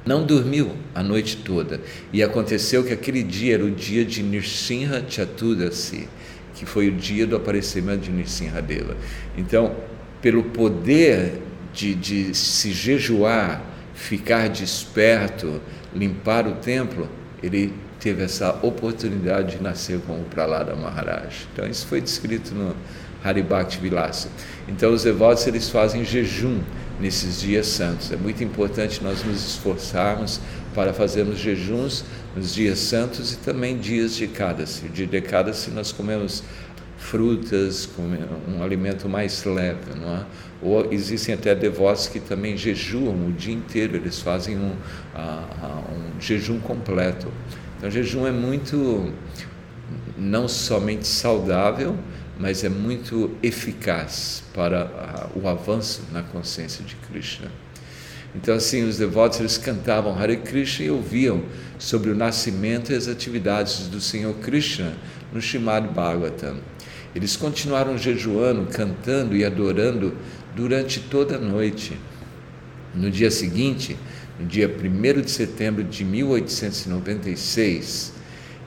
não 0.09 0.25
dormiu 0.25 0.73
a 0.95 1.03
noite 1.03 1.37
toda. 1.37 1.81
E 2.11 2.23
aconteceu 2.23 2.83
que 2.83 2.93
aquele 2.93 3.23
dia 3.23 3.55
era 3.55 3.65
o 3.65 3.71
dia 3.71 4.05
de 4.05 4.23
Nirsimha 4.23 5.05
Chaturdasi, 5.07 6.09
que 6.55 6.65
foi 6.65 6.89
o 6.89 6.93
dia 6.93 7.27
do 7.27 7.37
aparecimento 7.37 8.01
de 8.01 8.11
Nirsimhadeva. 8.11 8.97
Então, 9.37 9.77
pelo 10.23 10.45
poder 10.45 11.43
de, 11.75 11.95
de 11.95 12.35
se 12.35 12.73
jejuar, 12.73 13.63
ficar 13.95 14.49
desperto, 14.49 15.61
limpar 15.95 16.49
o 16.49 16.53
templo, 16.53 17.07
ele 17.43 17.75
teve 18.01 18.23
essa 18.23 18.59
oportunidade 18.63 19.57
de 19.57 19.63
nascer 19.63 20.01
como 20.07 20.25
Pralada 20.25 20.75
Maharaj. 20.75 21.47
Então 21.53 21.69
isso 21.69 21.87
foi 21.87 22.01
descrito 22.01 22.55
no 22.55 22.75
Haribhakti 23.23 23.79
Vilasa. 23.79 24.29
Então 24.67 24.93
os 24.93 25.03
devotos 25.03 25.47
eles 25.47 25.69
fazem 25.69 26.05
jejum 26.05 26.61
nesses 27.01 27.41
dias 27.41 27.67
santos. 27.67 28.13
É 28.13 28.17
muito 28.17 28.43
importante 28.43 29.03
nós 29.03 29.25
nos 29.25 29.45
esforçarmos 29.47 30.41
para 30.75 30.93
fazermos 30.93 31.39
jejuns 31.39 32.05
nos 32.37 32.55
dias 32.55 32.79
santos 32.79 33.33
e 33.33 33.37
também 33.37 33.79
dias 33.79 34.15
de 34.15 34.29
dia 34.93 35.07
de 35.07 35.21
Kadasi 35.21 35.71
nós 35.71 35.93
comemos 35.93 36.43
frutas, 36.99 37.89
um 38.49 38.63
alimento 38.63 39.09
mais 39.09 39.45
leve, 39.45 39.95
não 39.99 40.17
é? 40.17 40.27
Ou 40.61 40.93
existem 40.93 41.35
até 41.35 41.55
devotos 41.55 42.09
que 42.09 42.19
também 42.19 42.57
jejuam 42.57 43.29
o 43.29 43.33
dia 43.33 43.55
inteiro, 43.55 43.97
eles 43.97 44.21
fazem 44.21 44.57
um, 44.57 44.73
um 44.73 46.21
jejum 46.21 46.59
completo. 46.59 47.29
Então, 47.77 47.89
jejum 47.89 48.27
é 48.27 48.33
muito, 48.33 49.13
não 50.19 50.49
somente 50.49 51.07
saudável, 51.07 51.97
mas 52.39 52.63
é 52.63 52.69
muito 52.69 53.33
eficaz 53.43 54.45
para 54.55 55.31
o 55.35 55.49
avanço 55.49 56.03
na 56.13 56.23
consciência 56.23 56.85
de 56.85 56.95
Krishna. 56.97 57.51
Então, 58.35 58.55
assim, 58.55 58.85
os 58.85 58.99
devotos 58.99 59.41
eles 59.41 59.57
cantavam 59.59 60.17
Hare 60.17 60.37
Krishna 60.37 60.87
e 60.87 60.91
ouviam 60.91 61.43
sobre 61.79 62.11
o 62.11 62.15
nascimento 62.15 62.93
e 62.93 62.95
as 62.95 63.09
atividades 63.09 63.89
do 63.89 64.01
Senhor 64.01 64.35
Krishna 64.37 64.93
no 65.33 65.41
Srimad 65.41 65.89
Bhagavatam. 65.89 66.59
Eles 67.15 67.37
continuaram 67.37 67.97
jejuando, 67.97 68.67
cantando 68.67 69.35
e 69.35 69.43
adorando 69.45 70.15
durante 70.55 71.01
toda 71.01 71.37
a 71.37 71.41
noite. 71.41 71.99
No 72.95 73.11
dia 73.11 73.31
seguinte, 73.31 73.97
no 74.39 74.45
dia 74.47 74.69
1 74.69 75.23
de 75.23 75.31
setembro 75.31 75.83
de 75.83 76.05
1896, 76.05 78.13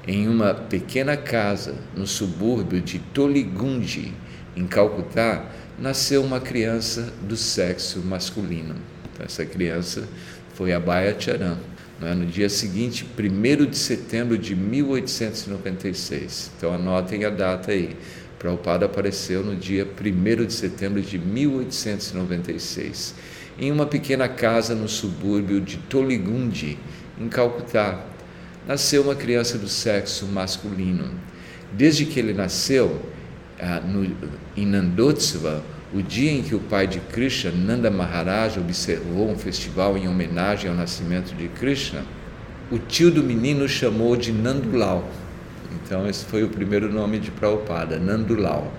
em 0.08 0.28
uma 0.28 0.54
pequena 0.54 1.16
casa 1.16 1.76
no 1.96 2.08
subúrbio 2.08 2.82
de 2.82 3.00
Toligundi, 3.00 4.14
em 4.56 4.66
Calcutá, 4.66 5.46
nasceu 5.80 6.24
uma 6.24 6.40
criança 6.40 7.14
do 7.22 7.36
sexo 7.36 8.00
masculino. 8.00 8.76
Então, 9.14 9.26
essa 9.26 9.46
criança 9.46 10.08
foi 10.54 10.74
a 10.74 10.80
Baia 10.80 11.16
Charan. 11.20 11.58
É? 12.02 12.16
No 12.16 12.26
dia 12.26 12.50
seguinte, 12.50 13.06
1 13.18 13.66
de 13.68 13.78
setembro 13.78 14.36
de 14.38 14.56
1896. 14.56 16.52
Então 16.58 16.74
anotem 16.74 17.26
a 17.26 17.30
data 17.30 17.72
aí. 17.72 17.96
Prabhupada 18.40 18.88
apareceu 18.88 19.44
no 19.44 19.56
dia 19.56 19.86
1 19.86 20.46
de 20.46 20.54
setembro 20.54 21.00
de 21.00 21.20
1896, 21.20 23.14
em 23.60 23.72
uma 23.72 23.86
pequena 23.86 24.28
casa 24.28 24.74
no 24.74 24.90
subúrbio 24.90 25.62
de 25.62 25.78
Toligundi, 25.78 26.80
em 27.20 27.30
Calcutá. 27.30 28.04
Nasceu 28.68 29.04
uma 29.04 29.16
criança 29.16 29.58
do 29.58 29.68
sexo 29.68 30.26
masculino. 30.28 31.12
Desde 31.72 32.06
que 32.06 32.20
ele 32.20 32.34
nasceu, 32.34 33.02
ah, 33.60 33.80
no, 33.80 34.06
em 34.56 34.66
Nandotsva, 34.66 35.64
o 35.94 36.02
dia 36.02 36.32
em 36.32 36.42
que 36.42 36.56
o 36.56 36.60
pai 36.60 36.88
de 36.88 37.00
Krishna, 37.00 37.52
Nanda 37.52 37.90
Maharaj, 37.90 38.58
observou 38.60 39.30
um 39.30 39.38
festival 39.38 39.98
em 39.98 40.08
homenagem 40.08 40.70
ao 40.70 40.76
nascimento 40.76 41.36
de 41.36 41.48
Krishna, 41.48 42.04
o 42.70 42.78
tio 42.78 43.12
do 43.12 43.22
menino 43.22 43.68
chamou 43.68 44.16
de 44.16 44.32
Nandulal 44.32 45.06
então, 45.92 46.08
esse 46.08 46.26
foi 46.26 46.44
o 46.44 46.50
primeiro 46.50 46.92
nome 46.92 47.20
de 47.20 47.32
Prabhupada, 47.32 48.00
Nandulal, 48.00 48.72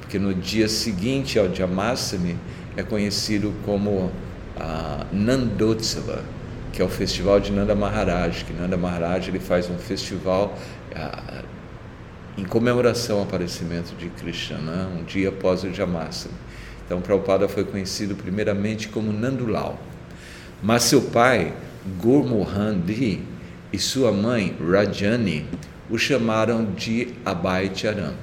porque 0.00 0.18
no 0.18 0.34
dia 0.34 0.68
seguinte 0.68 1.38
ao 1.38 1.54
Jamasami 1.54 2.36
é 2.76 2.82
conhecido 2.82 3.54
como 3.64 4.10
a 4.56 5.06
Nandotsava, 5.12 6.22
que 6.72 6.82
é 6.82 6.84
o 6.84 6.88
festival 6.88 7.40
de 7.40 7.52
Nanda 7.52 7.74
Maharaj, 7.74 8.44
que 8.44 8.52
Nanda 8.52 8.76
Maharaj 8.76 9.28
ele 9.28 9.40
faz 9.40 9.68
um 9.70 9.78
festival 9.78 10.56
ah, 10.94 11.42
em 12.36 12.44
comemoração 12.44 13.18
ao 13.18 13.24
aparecimento 13.24 13.96
de 13.96 14.08
Krishna, 14.10 14.58
né? 14.58 14.88
um 14.98 15.04
dia 15.04 15.28
após 15.28 15.64
o 15.64 15.72
Jamasana. 15.72 16.34
Então, 16.86 17.00
Prabhupada 17.00 17.48
foi 17.48 17.64
conhecido 17.64 18.14
primeiramente 18.14 18.88
como 18.88 19.12
Nandulal. 19.12 19.78
Mas 20.62 20.84
seu 20.84 21.02
pai, 21.02 21.52
Gurmohan 22.00 22.80
Di, 22.80 23.22
e 23.72 23.78
sua 23.78 24.10
mãe, 24.10 24.56
Rajani, 24.58 25.46
o 25.90 25.98
chamaram 25.98 26.64
de 26.72 27.08
Abai 27.24 27.70
Charan, 27.74 28.14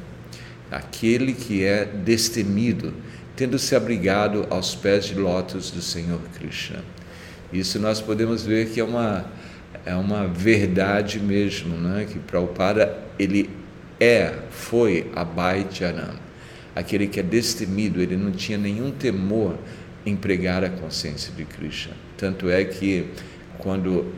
aquele 0.72 1.34
que 1.34 1.64
é 1.64 1.86
destemido, 1.86 2.94
tendo 3.36 3.60
se 3.60 3.75
abrigado 3.75 4.48
aos 4.50 4.74
pés 4.74 5.06
de 5.06 5.16
lótus 5.16 5.70
do 5.70 5.82
Senhor 5.82 6.20
Krishna. 6.36 6.84
Isso 7.60 7.80
nós 7.80 8.02
podemos 8.02 8.46
ver 8.46 8.70
que 8.70 8.80
é 8.80 8.84
uma, 8.84 9.26
é 9.86 9.96
uma 9.96 10.28
verdade 10.28 11.20
mesmo, 11.20 11.76
né? 11.76 12.06
que 12.12 12.20
Prabhupada 12.20 12.98
ele 13.18 13.50
é, 14.00 14.34
foi 14.50 15.10
Abai 15.16 15.68
Charan 15.72 16.26
aquele 16.76 17.08
que 17.08 17.20
é 17.20 17.24
destemido, 17.24 18.02
ele 18.02 18.18
não 18.18 18.32
tinha 18.32 18.58
nenhum 18.58 18.92
temor 18.92 19.58
em 20.06 20.16
pregar 20.16 20.64
a 20.64 20.70
consciência 20.70 21.34
de 21.34 21.46
Krishna. 21.46 21.94
Tanto 22.18 22.50
é 22.50 22.64
que 22.66 23.08
quando 23.58 24.14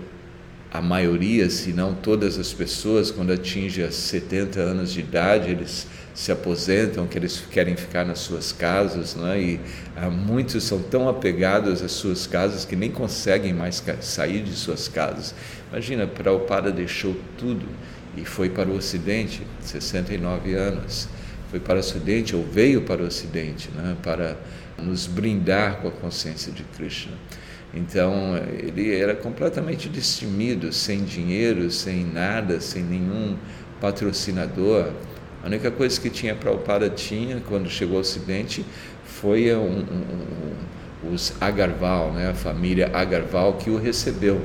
a 0.74 0.82
maioria, 0.82 1.50
se 1.50 1.72
não 1.72 1.94
todas 1.94 2.38
as 2.38 2.52
pessoas, 2.52 3.12
quando 3.12 3.32
atinge 3.32 3.90
70 3.90 4.60
anos 4.60 4.92
de 4.92 5.00
idade, 5.00 5.52
eles 5.52 5.88
se 6.18 6.32
aposentam, 6.32 7.06
que 7.06 7.16
eles 7.16 7.44
querem 7.52 7.76
ficar 7.76 8.04
nas 8.04 8.18
suas 8.18 8.52
casas, 8.52 9.16
né? 9.16 9.40
e 9.40 9.60
ah, 9.96 10.10
muitos 10.10 10.64
são 10.64 10.82
tão 10.82 11.08
apegados 11.08 11.84
às 11.84 11.92
suas 11.92 12.26
casas 12.26 12.66
que 12.66 12.76
nem 12.76 12.90
conseguem 12.90 13.54
mais 13.54 13.84
sair 14.02 14.42
de 14.42 14.54
suas 14.54 14.88
casas. 14.88 15.36
Imagina, 15.72 16.08
Prabhupada 16.08 16.72
deixou 16.72 17.16
tudo 17.38 17.68
e 18.18 18.26
foi 18.26 18.50
para 18.50 18.68
o 18.68 18.76
Ocidente, 18.78 19.44
69 19.62 20.56
anos 20.56 21.08
foi 21.52 21.60
para 21.60 21.76
o 21.76 21.80
Ocidente 21.80 22.36
ou 22.36 22.44
veio 22.44 22.82
para 22.82 23.04
o 23.04 23.06
Ocidente, 23.06 23.70
né, 23.76 23.96
para 24.02 24.36
nos 24.82 25.06
brindar 25.06 25.82
com 25.82 25.88
a 25.88 25.92
consciência 25.92 26.52
de 26.52 26.64
Krishna. 26.64 27.14
Então 27.72 28.36
ele 28.58 28.96
era 28.96 29.16
completamente 29.16 29.88
destemido, 29.88 30.74
sem 30.74 31.04
dinheiro, 31.04 31.70
sem 31.70 32.04
nada, 32.04 32.60
sem 32.60 32.82
nenhum 32.82 33.38
patrocinador. 33.80 34.92
A 35.48 35.50
única 35.50 35.72
coisa 35.72 35.98
que 36.02 36.10
tinha 36.10 36.36
Prabhupada 36.36 36.90
tinha 36.90 37.42
quando 37.48 37.70
chegou 37.70 37.96
ao 37.96 38.02
Ocidente 38.02 38.66
foi 39.06 39.56
um, 39.56 39.60
um, 39.62 41.08
um, 41.08 41.14
os 41.14 41.34
Agarwal, 41.40 42.12
né, 42.12 42.30
a 42.30 42.34
família 42.34 42.92
Agarwal 42.94 43.54
que 43.54 43.70
o 43.70 43.78
recebeu 43.78 44.42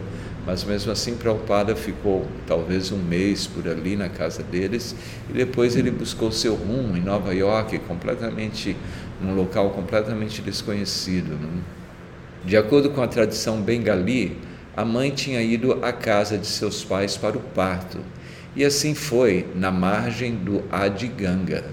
mas 0.47 0.63
mesmo 0.63 0.93
assim 0.93 1.17
Prabhupada 1.17 1.75
ficou 1.75 2.25
talvez 2.47 2.93
um 2.93 2.99
mês 2.99 3.49
por 3.49 3.67
ali 3.67 3.97
na 3.97 4.09
casa 4.09 4.45
deles 4.45 4.95
e 5.29 5.33
depois 5.33 5.75
ele 5.75 5.91
buscou 5.91 6.31
seu 6.31 6.55
rumo 6.55 6.97
em 6.97 7.01
Nova 7.01 7.35
York, 7.35 7.81
completamente 7.81 8.77
num 9.21 9.35
local 9.35 9.71
completamente 9.71 10.41
desconhecido. 10.41 11.33
Né? 11.33 11.63
De 12.45 12.57
acordo 12.57 12.91
com 12.91 13.03
a 13.03 13.09
tradição 13.09 13.61
bengali, 13.61 14.39
a 14.77 14.85
mãe 14.85 15.11
tinha 15.11 15.43
ido 15.43 15.85
à 15.85 15.93
casa 15.93 16.39
de 16.39 16.47
seus 16.47 16.85
pais 16.85 17.17
para 17.17 17.37
o 17.37 17.41
parto 17.41 17.99
e 18.55 18.65
assim 18.65 18.95
foi 18.95 19.47
na 19.55 19.71
margem 19.71 20.35
do 20.35 20.63
Adiganga. 20.71 21.65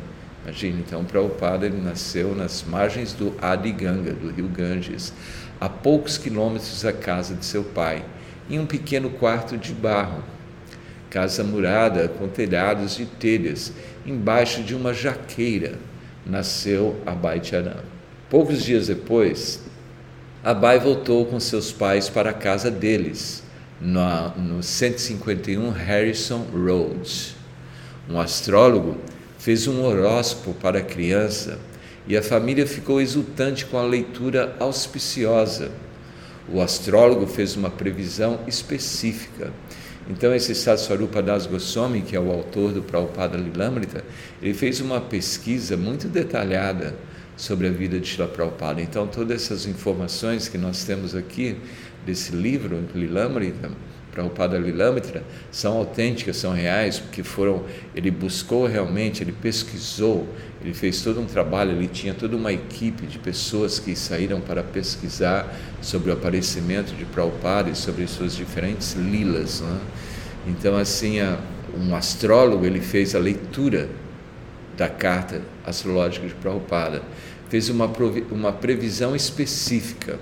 Imagine, 0.44 0.84
então, 0.88 1.04
Prabhupada 1.04 1.66
ele 1.66 1.82
nasceu 1.82 2.34
nas 2.34 2.64
margens 2.64 3.14
do 3.14 3.36
Adiganga, 3.42 4.14
do 4.14 4.32
rio 4.32 4.48
Ganges, 4.48 5.14
a 5.60 5.68
poucos 5.68 6.18
quilômetros 6.18 6.82
da 6.82 6.94
casa 6.94 7.36
de 7.36 7.46
seu 7.46 7.64
pai 7.64 8.04
em 8.50 8.58
um 8.58 8.66
pequeno 8.66 9.12
quarto 9.12 9.58
de 9.58 9.74
barro, 9.74 10.24
casa 11.10 11.44
murada 11.44 12.08
com 12.08 12.28
telhados 12.28 12.96
de 12.96 13.06
telhas, 13.06 13.72
embaixo 14.06 14.63
de 14.63 14.74
uma 14.74 14.94
jaqueira, 14.94 15.74
nasceu 16.26 17.00
Abai 17.06 17.44
Charan. 17.44 17.84
Poucos 18.30 18.63
dias 18.63 18.88
depois, 18.88 19.63
Abai 20.44 20.80
voltou 20.80 21.26
com 21.26 21.39
seus 21.39 21.72
pais 21.72 22.10
para 22.10 22.32
a 22.32 22.34
casa 22.34 22.72
deles, 22.72 23.44
no, 23.82 24.30
no 24.38 24.63
151 24.63 25.70
Harrison 25.72 26.46
Road. 26.54 27.36
Um 28.10 28.20
astrólogo 28.20 28.98
fez 29.38 29.68
um 29.68 29.84
horóscopo 29.84 30.54
para 30.54 30.80
a 30.80 30.84
criança 30.84 31.60
e 32.08 32.18
a 32.18 32.24
família 32.24 32.65
ficou 32.65 33.00
exultante 33.00 33.65
com 33.65 33.78
a 33.78 33.84
leitura 33.84 34.56
auspiciosa 34.60 35.72
o 36.52 36.62
astrólogo 36.62 37.28
fez 37.28 37.56
uma 37.56 37.70
previsão 37.70 38.39
específica. 38.48 39.52
Então, 40.10 40.34
esse 40.34 40.56
Satsvarupa 40.56 41.22
Das 41.22 41.46
Goswami, 41.46 42.02
que 42.02 42.15
é 42.15 42.20
o 42.20 42.32
autor 42.32 42.72
do 42.72 42.82
Prabhupada 42.82 43.38
Lilamrita, 43.38 44.04
ele 44.42 44.56
fez 44.56 44.80
uma 44.80 45.00
pesquisa 45.00 45.78
muito 45.78 46.08
detalhada 46.08 46.96
sobre 47.38 47.68
a 47.68 47.72
vida 47.72 48.00
de 48.00 48.08
Shila 48.08 48.28
Prabhupada. 48.28 48.82
Então, 48.82 49.06
todas 49.06 49.44
essas 49.44 49.68
informações 49.68 50.48
que 50.48 50.58
nós 50.58 50.84
temos 50.84 51.13
aqui 51.15 51.56
desse 52.06 52.36
livro, 52.36 52.84
Lilamrita, 52.94 53.70
Prabhupada 54.12 54.58
Lilamrita, 54.58 55.24
são 55.52 55.78
autênticas, 55.78 56.38
são 56.38 56.52
reais, 56.52 57.00
porque 57.00 57.24
foram, 57.24 57.64
ele 57.96 58.10
buscou 58.10 58.66
realmente, 58.66 59.24
ele 59.24 59.32
pesquisou, 59.32 60.28
ele 60.62 60.74
fez 60.74 61.02
todo 61.02 61.22
um 61.22 61.26
trabalho, 61.26 61.72
ele 61.72 61.88
tinha 61.88 62.14
toda 62.14 62.36
uma 62.36 62.52
equipe 62.52 63.06
de 63.06 63.20
pessoas 63.20 63.80
que 63.80 63.96
saíram 63.96 64.42
para 64.42 64.64
pesquisar 64.64 65.56
sobre 65.82 66.10
o 66.10 66.14
aparecimento 66.14 66.96
de 66.96 67.06
Prabhupada 67.06 67.70
e 67.70 67.76
sobre 67.76 68.08
suas 68.08 68.36
diferentes 68.36 68.94
lilas. 68.94 69.62
Né? 69.62 69.80
Então, 70.48 70.76
assim, 70.76 71.18
um 71.78 71.96
astrólogo, 71.96 72.66
ele 72.66 72.82
fez 72.82 73.16
a 73.16 73.20
leitura 73.20 73.90
da 74.76 74.90
carta 74.90 75.42
astrológica 75.66 76.28
de 76.28 76.34
Prabhupada, 76.34 77.02
fez 77.50 77.70
uma, 77.70 77.92
uma 78.32 78.52
previsão 78.52 79.16
específica. 79.16 80.18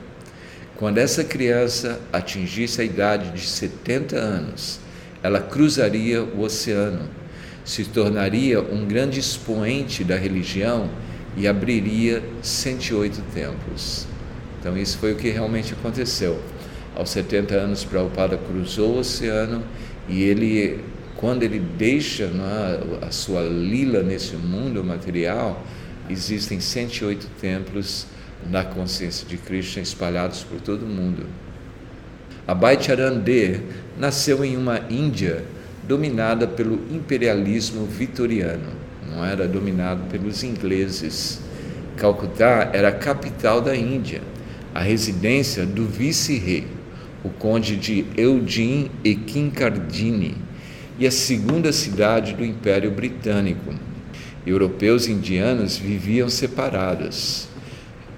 Quando 0.78 1.00
essa 1.00 1.24
criança 1.24 2.00
atingisse 2.14 2.82
a 2.82 2.84
idade 2.84 3.32
de 3.32 3.46
70 3.46 4.16
anos, 4.16 4.80
ela 5.22 5.40
cruzaria 5.40 6.24
o 6.24 6.42
oceano 6.42 7.10
se 7.68 7.84
tornaria 7.84 8.62
um 8.62 8.86
grande 8.86 9.20
expoente 9.20 10.02
da 10.02 10.16
religião 10.16 10.90
e 11.36 11.46
abriria 11.46 12.24
108 12.42 13.22
templos. 13.34 14.08
Então, 14.58 14.78
isso 14.78 14.98
foi 14.98 15.12
o 15.12 15.18
que 15.18 15.30
realmente 15.30 15.74
aconteceu. 15.74 16.42
Aos 16.96 17.10
70 17.10 17.54
anos, 17.56 17.84
Prabhupada 17.84 18.38
cruzou 18.38 18.96
o 18.96 19.00
oceano 19.00 19.62
e 20.08 20.24
ele, 20.24 20.80
quando 21.18 21.44
ele 21.44 21.60
deixa 21.60 22.28
né, 22.28 22.80
a 23.06 23.12
sua 23.12 23.42
lila 23.42 24.02
nesse 24.02 24.38
mundo 24.38 24.82
material, 24.82 25.62
existem 26.10 26.62
108 26.62 27.28
templos 27.42 28.08
na 28.50 28.64
consciência 28.64 29.28
de 29.28 29.38
Krishna 29.38 29.82
espalhados 29.82 30.44
por 30.44 30.62
todo 30.62 30.84
o 30.84 30.90
mundo. 30.90 31.26
Abhay 32.48 32.82
Charan 32.82 33.20
De 33.20 33.60
nasceu 33.98 34.44
em 34.44 34.56
uma 34.56 34.82
Índia 34.90 35.44
dominada 35.88 36.48
pelo 36.48 36.76
imperialismo 36.92 37.86
vitoriano, 37.86 38.72
não 39.10 39.24
era 39.24 39.48
dominado 39.48 40.04
pelos 40.10 40.44
ingleses. 40.44 41.42
Calcutá 41.96 42.70
era 42.74 42.90
a 42.90 42.94
capital 42.94 43.62
da 43.62 43.76
Índia, 43.76 44.22
a 44.74 44.82
residência 44.82 45.66
do 45.66 45.86
vice-rei, 45.86 46.68
o 47.24 47.30
conde 47.30 47.76
de 47.76 48.06
Eugene 48.16 48.92
e 49.04 49.16
Kincardine, 49.16 50.36
e 51.00 51.08
a 51.08 51.12
segunda 51.12 51.72
cidade 51.72 52.34
do 52.34 52.46
Império 52.46 52.92
Britânico. 52.92 53.74
Europeus 54.46 55.08
e 55.08 55.12
indianos 55.12 55.78
viviam 55.78 56.30
separados. 56.30 57.47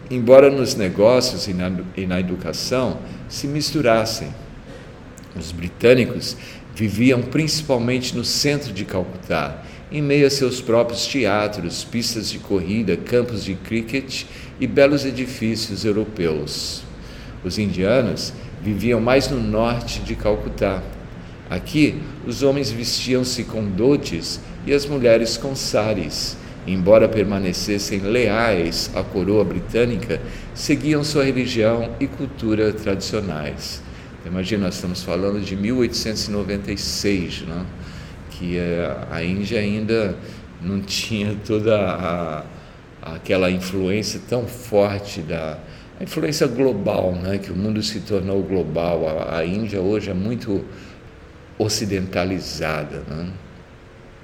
Embora 0.10 0.50
nos 0.50 0.76
negócios 0.76 1.48
e 1.48 1.54
na, 1.54 1.72
e 1.96 2.06
na 2.06 2.20
educação 2.20 3.00
se 3.28 3.48
misturassem, 3.48 4.34
os 5.36 5.52
britânicos 5.52 6.36
Viviam 6.80 7.22
principalmente 7.22 8.16
no 8.16 8.24
centro 8.24 8.72
de 8.72 8.86
Calcutá, 8.86 9.64
em 9.92 10.02
meio 10.02 10.26
a 10.26 10.30
seus 10.30 10.62
próprios 10.62 11.06
teatros, 11.06 11.84
pistas 11.84 12.30
de 12.30 12.40
corrida, 12.40 12.96
campos 12.96 13.44
de 13.44 13.54
cricket 13.54 14.24
e 14.62 14.66
belos 14.66 15.04
edifícios 15.04 15.84
europeus. 15.84 16.84
Os 17.44 17.58
indianos 17.58 18.32
viviam 18.62 19.02
mais 19.02 19.30
no 19.30 19.42
norte 19.42 20.00
de 20.00 20.16
Calcutá. 20.16 20.82
Aqui, 21.50 22.02
os 22.26 22.44
homens 22.44 22.72
vestiam-se 22.72 23.44
com 23.44 23.66
dotes 23.66 24.40
e 24.66 24.72
as 24.72 24.86
mulheres 24.86 25.36
com 25.36 25.54
saris. 25.58 26.38
Embora 26.68 27.08
permanecessem 27.08 28.00
leais 28.00 28.92
à 28.94 29.02
coroa 29.04 29.44
britânica, 29.44 30.22
seguiam 30.54 31.04
sua 31.04 31.24
religião 31.24 31.96
e 32.00 32.08
cultura 32.08 32.72
tradicionais. 32.74 33.82
Imagina, 34.26 34.66
nós 34.66 34.76
estamos 34.76 35.02
falando 35.02 35.40
de 35.40 35.56
1896, 35.56 37.42
né? 37.44 37.66
que 38.32 38.58
é, 38.58 38.96
a 39.10 39.24
Índia 39.24 39.60
ainda 39.60 40.16
não 40.62 40.82
tinha 40.82 41.36
toda 41.46 41.78
a, 41.78 42.44
aquela 43.02 43.50
influência 43.50 44.20
tão 44.28 44.46
forte 44.46 45.22
da, 45.22 45.58
a 46.00 46.04
influência 46.04 46.48
global, 46.48 47.12
né, 47.12 47.38
que 47.38 47.52
o 47.52 47.56
mundo 47.56 47.84
se 47.84 48.00
tornou 48.00 48.42
global. 48.42 49.08
A, 49.08 49.40
a 49.40 49.46
Índia 49.46 49.82
hoje 49.82 50.10
é 50.10 50.14
muito 50.14 50.64
ocidentalizada. 51.58 53.04
Né? 53.08 53.30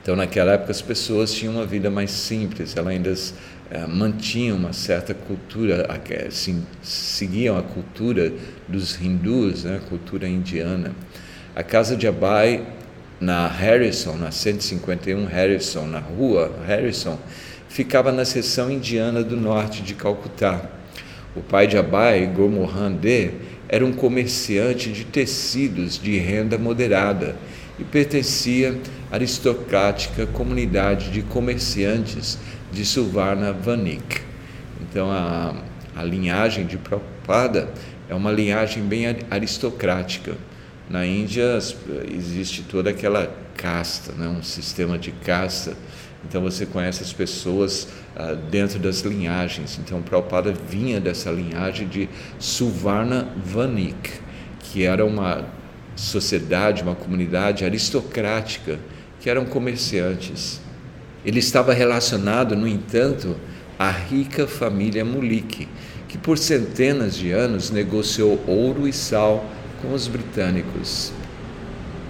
Então, 0.05 0.15
naquela 0.15 0.51
época, 0.51 0.69
as 0.69 0.83
pessoas 0.83 1.33
tinham 1.33 1.55
uma 1.55 1.65
vida 1.65 1.89
mais 1.89 2.11
simples, 2.11 2.77
elas 2.77 2.93
ainda 2.93 3.15
é, 3.71 3.87
mantinham 3.87 4.55
uma 4.55 4.71
certa 4.71 5.15
cultura, 5.15 5.87
assim, 6.27 6.63
seguiam 6.83 7.57
a 7.57 7.63
cultura 7.63 8.31
dos 8.67 9.01
hindus, 9.01 9.63
né, 9.63 9.77
a 9.83 9.89
cultura 9.89 10.27
indiana. 10.27 10.91
A 11.55 11.63
casa 11.63 11.95
de 11.95 12.07
Abai, 12.07 12.63
na 13.19 13.47
Harrison, 13.47 14.15
na 14.15 14.29
151 14.29 15.25
Harrison, 15.25 15.87
na 15.87 15.97
rua 15.97 16.53
Harrison, 16.67 17.17
ficava 17.67 18.11
na 18.11 18.25
seção 18.25 18.69
indiana 18.69 19.23
do 19.23 19.35
norte 19.35 19.81
de 19.81 19.95
Calcutá. 19.95 20.69
O 21.35 21.41
pai 21.41 21.65
de 21.65 21.79
Abai, 21.79 22.27
Gurmohan 22.27 22.93
De, 22.93 23.31
era 23.67 23.83
um 23.83 23.91
comerciante 23.91 24.91
de 24.91 25.03
tecidos 25.03 25.97
de 25.97 26.15
renda 26.19 26.59
moderada 26.59 27.35
e 27.79 27.83
pertencia 27.83 28.79
à 29.11 29.15
aristocrática 29.15 30.25
comunidade 30.27 31.11
de 31.11 31.21
comerciantes 31.21 32.37
de 32.71 32.85
Suvarna 32.85 33.51
Vanik. 33.51 34.21
Então, 34.81 35.11
a, 35.11 35.55
a 35.95 36.03
linhagem 36.03 36.65
de 36.65 36.77
Prabhupada 36.77 37.69
é 38.09 38.13
uma 38.15 38.31
linhagem 38.31 38.83
bem 38.83 39.05
aristocrática. 39.29 40.35
Na 40.89 41.05
Índia 41.05 41.57
existe 42.11 42.63
toda 42.63 42.89
aquela 42.91 43.33
casta, 43.55 44.11
né? 44.13 44.27
um 44.27 44.43
sistema 44.43 44.97
de 44.97 45.11
casta. 45.11 45.75
Então 46.27 46.41
você 46.41 46.65
conhece 46.65 47.03
as 47.03 47.13
pessoas 47.13 47.87
uh, 48.15 48.35
dentro 48.49 48.79
das 48.79 49.01
linhagens. 49.01 49.79
Então 49.83 50.01
Prabhupada 50.01 50.51
vinha 50.51 50.99
dessa 50.99 51.31
linhagem 51.31 51.87
de 51.87 52.09
Suvarna 52.39 53.27
Vanik, 53.43 54.11
que 54.59 54.83
era 54.83 55.05
uma 55.05 55.45
sociedade, 55.95 56.83
uma 56.83 56.95
comunidade 56.95 57.63
aristocrática, 57.63 58.79
que 59.19 59.29
eram 59.29 59.45
comerciantes. 59.45 60.61
Ele 61.25 61.39
estava 61.39 61.73
relacionado, 61.73 62.55
no 62.55 62.67
entanto, 62.67 63.35
à 63.79 63.89
rica 63.89 64.45
família 64.45 65.03
Mulik, 65.03 65.67
que 66.07 66.17
por 66.17 66.37
centenas 66.37 67.15
de 67.15 67.31
anos 67.31 67.71
negociou 67.71 68.39
ouro 68.45 68.87
e 68.87 68.93
sal 68.93 69.45
com 69.81 69.93
os 69.93 70.07
britânicos. 70.07 71.11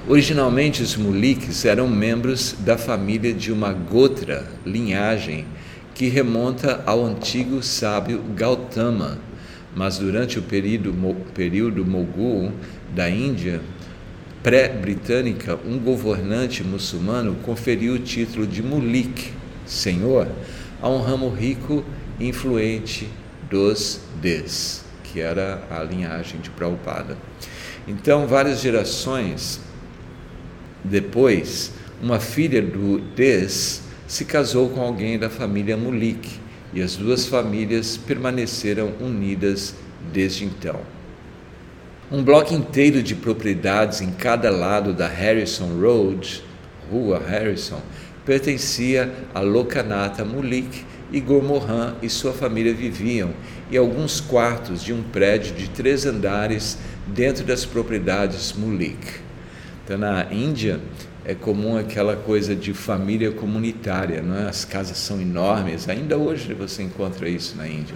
Originalmente, 0.07 0.83
os 0.83 0.95
Muliks 0.95 1.65
eram 1.65 1.87
membros 1.87 2.55
da 2.59 2.77
família 2.77 3.33
de 3.33 3.51
uma 3.51 3.73
Gotra, 3.73 4.45
linhagem, 4.65 5.45
que 5.95 6.07
remonta 6.07 6.83
ao 6.85 7.03
antigo 7.03 7.63
sábio 7.63 8.21
Gautama, 8.35 9.17
mas 9.75 9.97
durante 9.97 10.37
o 10.37 10.43
período, 10.43 10.93
período 11.33 11.85
Mogul 11.85 12.51
da 12.93 13.09
Índia, 13.09 13.61
pré-britânica, 14.45 15.59
um 15.65 15.79
governante 15.79 16.63
muçulmano 16.63 17.33
conferiu 17.41 17.95
o 17.95 17.99
título 17.99 18.45
de 18.45 18.61
Mulik, 18.61 19.33
senhor, 19.65 20.27
a 20.79 20.87
um 20.87 21.01
ramo 21.01 21.29
rico 21.29 21.83
e 22.19 22.27
influente 22.27 23.09
dos 23.49 24.01
Des, 24.21 24.85
que 25.03 25.19
era 25.19 25.63
a 25.71 25.81
linhagem 25.81 26.39
de 26.41 26.51
Prabhupada. 26.51 27.17
Então, 27.87 28.27
várias 28.27 28.61
gerações 28.61 29.59
depois, 30.83 31.71
uma 31.99 32.19
filha 32.19 32.61
do 32.61 32.99
Des 32.99 33.81
se 34.07 34.25
casou 34.25 34.69
com 34.69 34.79
alguém 34.79 35.17
da 35.17 35.27
família 35.27 35.75
Mulik 35.75 36.29
e 36.71 36.83
as 36.83 36.95
duas 36.95 37.25
famílias 37.25 37.97
permaneceram 37.97 38.93
unidas 39.01 39.73
desde 40.13 40.45
então. 40.45 40.94
Um 42.11 42.23
bloco 42.23 42.53
inteiro 42.53 43.01
de 43.01 43.15
propriedades 43.15 43.99
em 43.99 44.11
cada 44.11 44.51
lado 44.51 44.93
da 44.93 45.07
Harrison 45.07 45.79
Road, 45.81 46.43
Rua 46.91 47.19
Harrison, 47.19 47.81
pertencia 48.23 49.11
a 49.33 49.39
Lokanatha 49.39 50.23
Mulik 50.23 50.85
e 51.11 51.19
Gormohan 51.19 51.95
e 52.03 52.09
sua 52.09 52.31
família 52.31 52.75
viviam, 52.75 53.31
e 53.71 53.77
alguns 53.77 54.21
quartos 54.21 54.83
de 54.83 54.93
um 54.93 55.01
prédio 55.01 55.55
de 55.55 55.67
três 55.67 56.05
andares 56.05 56.77
dentro 57.07 57.43
das 57.43 57.65
propriedades 57.65 58.53
Mulik. 58.53 59.21
Então, 59.83 59.97
na 59.97 60.31
Índia, 60.31 60.79
é 61.25 61.33
comum 61.33 61.75
aquela 61.75 62.15
coisa 62.15 62.55
de 62.55 62.71
família 62.71 63.31
comunitária, 63.31 64.21
não 64.21 64.37
é? 64.37 64.47
as 64.47 64.63
casas 64.63 64.99
são 64.99 65.19
enormes, 65.19 65.89
ainda 65.89 66.15
hoje 66.15 66.53
você 66.53 66.83
encontra 66.83 67.27
isso 67.27 67.57
na 67.57 67.67
Índia 67.67 67.95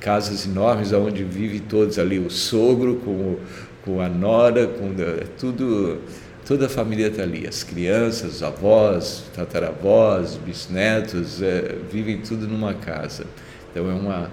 casas 0.00 0.46
enormes 0.46 0.92
onde 0.92 1.24
vive 1.24 1.60
todos 1.60 1.98
ali, 1.98 2.18
o 2.18 2.30
sogro 2.30 2.96
com, 2.96 3.36
com 3.84 4.00
a 4.00 4.08
nora, 4.08 4.66
com 4.66 4.94
é 5.00 5.24
tudo, 5.38 5.98
toda 6.46 6.66
a 6.66 6.68
família 6.68 7.08
está 7.08 7.22
ali, 7.22 7.46
as 7.46 7.62
crianças, 7.62 8.36
os 8.36 8.42
avós, 8.42 9.24
tataravós, 9.34 10.36
bisnetos, 10.36 11.42
é, 11.42 11.76
vivem 11.90 12.18
tudo 12.18 12.46
numa 12.46 12.74
casa. 12.74 13.24
Então 13.70 13.90
é 13.90 13.94
uma 13.94 14.30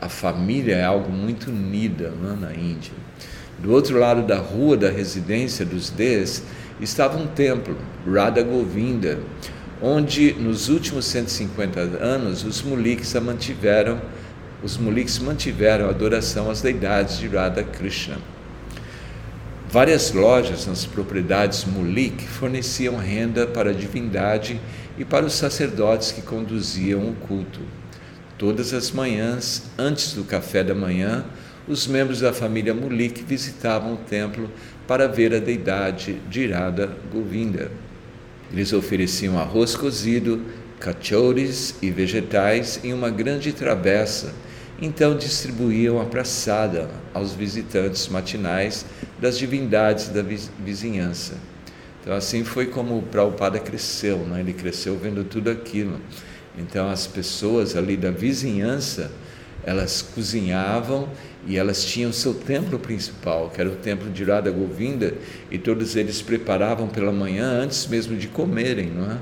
a 0.00 0.08
família 0.08 0.76
é 0.76 0.84
algo 0.84 1.10
muito 1.10 1.50
unida 1.50 2.10
né, 2.10 2.36
na 2.40 2.54
Índia. 2.54 2.92
Do 3.58 3.72
outro 3.72 3.98
lado 3.98 4.22
da 4.22 4.36
rua 4.36 4.76
da 4.76 4.90
residência 4.90 5.64
dos 5.64 5.90
Des 5.90 6.42
estava 6.80 7.16
um 7.16 7.26
templo, 7.26 7.76
Radha 8.06 8.42
Govinda, 8.42 9.18
onde 9.80 10.34
nos 10.34 10.68
últimos 10.68 11.06
150 11.06 11.80
anos 11.80 12.44
os 12.44 12.62
muliks 12.62 13.14
mantiveram 13.14 14.00
os 14.62 14.76
muliks 14.76 15.18
mantiveram 15.18 15.86
a 15.86 15.90
adoração 15.90 16.50
às 16.50 16.62
deidades 16.62 17.18
de 17.18 17.28
Radha 17.28 17.62
Krishna. 17.62 18.18
Várias 19.68 20.12
lojas 20.12 20.66
nas 20.66 20.86
propriedades 20.86 21.64
Mulik 21.64 22.26
forneciam 22.26 22.96
renda 22.96 23.46
para 23.46 23.70
a 23.70 23.74
divindade 23.74 24.60
e 24.96 25.04
para 25.04 25.26
os 25.26 25.34
sacerdotes 25.34 26.12
que 26.12 26.22
conduziam 26.22 27.00
o 27.08 27.14
culto. 27.14 27.60
Todas 28.38 28.72
as 28.72 28.90
manhãs, 28.90 29.64
antes 29.76 30.12
do 30.12 30.24
café 30.24 30.62
da 30.62 30.74
manhã, 30.74 31.24
os 31.68 31.86
membros 31.86 32.20
da 32.20 32.32
família 32.32 32.72
Mulik 32.72 33.22
visitavam 33.24 33.94
o 33.94 33.98
templo 33.98 34.50
para 34.86 35.08
ver 35.08 35.34
a 35.34 35.40
deidade 35.40 36.20
de 36.30 36.42
Irada 36.42 36.96
Govinda. 37.12 37.70
Eles 38.52 38.72
ofereciam 38.72 39.38
arroz 39.38 39.74
cozido, 39.74 40.40
cachores 40.78 41.74
e 41.82 41.90
vegetais 41.90 42.80
em 42.84 42.94
uma 42.94 43.10
grande 43.10 43.52
travessa 43.52 44.32
então 44.80 45.16
distribuíam 45.16 46.00
a 46.00 46.04
praçada 46.04 46.90
aos 47.14 47.32
visitantes 47.32 48.08
matinais 48.08 48.84
das 49.18 49.38
divindades 49.38 50.08
da 50.08 50.22
vizinhança. 50.22 51.34
Então 52.02 52.14
assim 52.14 52.44
foi 52.44 52.66
como 52.66 52.98
o 52.98 53.02
Prabhupada 53.02 53.58
cresceu, 53.58 54.18
né? 54.18 54.40
ele 54.40 54.52
cresceu 54.52 54.96
vendo 54.98 55.24
tudo 55.24 55.50
aquilo. 55.50 56.00
Então 56.56 56.88
as 56.88 57.06
pessoas 57.06 57.74
ali 57.74 57.96
da 57.96 58.10
vizinhança, 58.10 59.10
elas 59.64 60.02
cozinhavam 60.02 61.08
e 61.46 61.56
elas 61.56 61.84
tinham 61.84 62.12
seu 62.12 62.34
templo 62.34 62.78
principal, 62.78 63.50
que 63.50 63.60
era 63.60 63.70
o 63.70 63.76
templo 63.76 64.10
de 64.10 64.24
Radha 64.24 64.50
Govinda, 64.50 65.14
e 65.50 65.58
todos 65.58 65.96
eles 65.96 66.22
preparavam 66.22 66.88
pela 66.88 67.12
manhã 67.12 67.46
antes 67.62 67.86
mesmo 67.86 68.16
de 68.16 68.28
comerem, 68.28 68.90
não 68.90 69.10
é? 69.10 69.18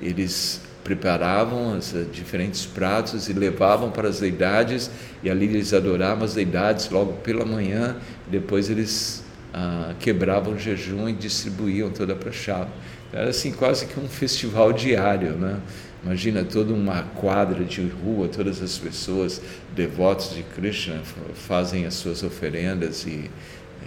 Eles 0.00 0.60
preparavam 0.88 1.76
os 1.76 1.94
eh, 1.94 2.06
diferentes 2.10 2.64
pratos 2.64 3.28
e 3.28 3.34
levavam 3.34 3.90
para 3.90 4.08
as 4.08 4.20
deidades, 4.20 4.90
e 5.22 5.28
ali 5.28 5.44
eles 5.44 5.74
adoravam 5.74 6.24
as 6.24 6.32
deidades 6.32 6.88
logo 6.88 7.12
pela 7.18 7.44
manhã, 7.44 7.96
depois 8.26 8.70
eles 8.70 9.22
ah, 9.52 9.92
quebravam 10.00 10.54
o 10.54 10.58
jejum 10.58 11.06
e 11.06 11.12
distribuíam 11.12 11.90
toda 11.90 12.14
a 12.14 12.16
prachava. 12.16 12.70
Era 13.12 13.28
assim 13.28 13.52
quase 13.52 13.84
que 13.84 14.00
um 14.00 14.08
festival 14.08 14.72
diário, 14.72 15.32
né? 15.32 15.58
Imagina 16.02 16.42
toda 16.42 16.72
uma 16.72 17.02
quadra 17.02 17.62
de 17.64 17.86
rua, 17.86 18.28
todas 18.28 18.62
as 18.62 18.78
pessoas 18.78 19.42
devotos 19.74 20.34
de 20.34 20.42
Krishna 20.42 21.02
fazem 21.34 21.84
as 21.84 21.94
suas 21.94 22.22
oferendas 22.22 23.04
e, 23.04 23.30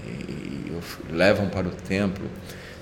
e, 0.06 0.72
e 1.10 1.12
levam 1.12 1.50
para 1.50 1.68
o 1.68 1.72
templo. 1.72 2.26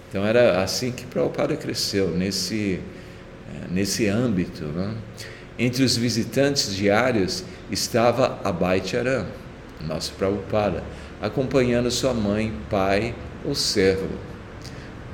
Então 0.10 0.26
era 0.26 0.62
assim 0.62 0.92
que 0.92 1.06
Prabhupada 1.06 1.56
cresceu, 1.56 2.10
nesse 2.10 2.82
nesse 3.70 4.08
âmbito. 4.08 4.66
Né? 4.66 4.94
Entre 5.58 5.84
os 5.84 5.96
visitantes 5.96 6.76
diários 6.76 7.44
estava 7.72 8.40
Abai 8.44 8.82
Charan, 8.84 9.26
nosso 9.86 10.14
Prabhupada, 10.14 10.84
acompanhando 11.22 11.92
sua 11.92 12.14
mãe, 12.14 12.54
pai 12.70 13.14
ou 13.46 13.54
servo. 13.56 14.08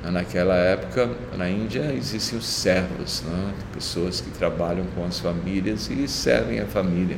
Naquela 0.04 0.54
época, 0.54 1.10
na 1.36 1.50
Índia, 1.50 1.92
existem 1.92 2.38
os 2.38 2.46
servos, 2.46 3.22
né? 3.26 3.52
pessoas 3.74 4.20
que 4.20 4.30
trabalham 4.30 4.86
com 4.94 5.04
as 5.04 5.18
famílias 5.18 5.90
e 5.90 6.06
servem 6.06 6.60
a 6.60 6.66
família. 6.66 7.16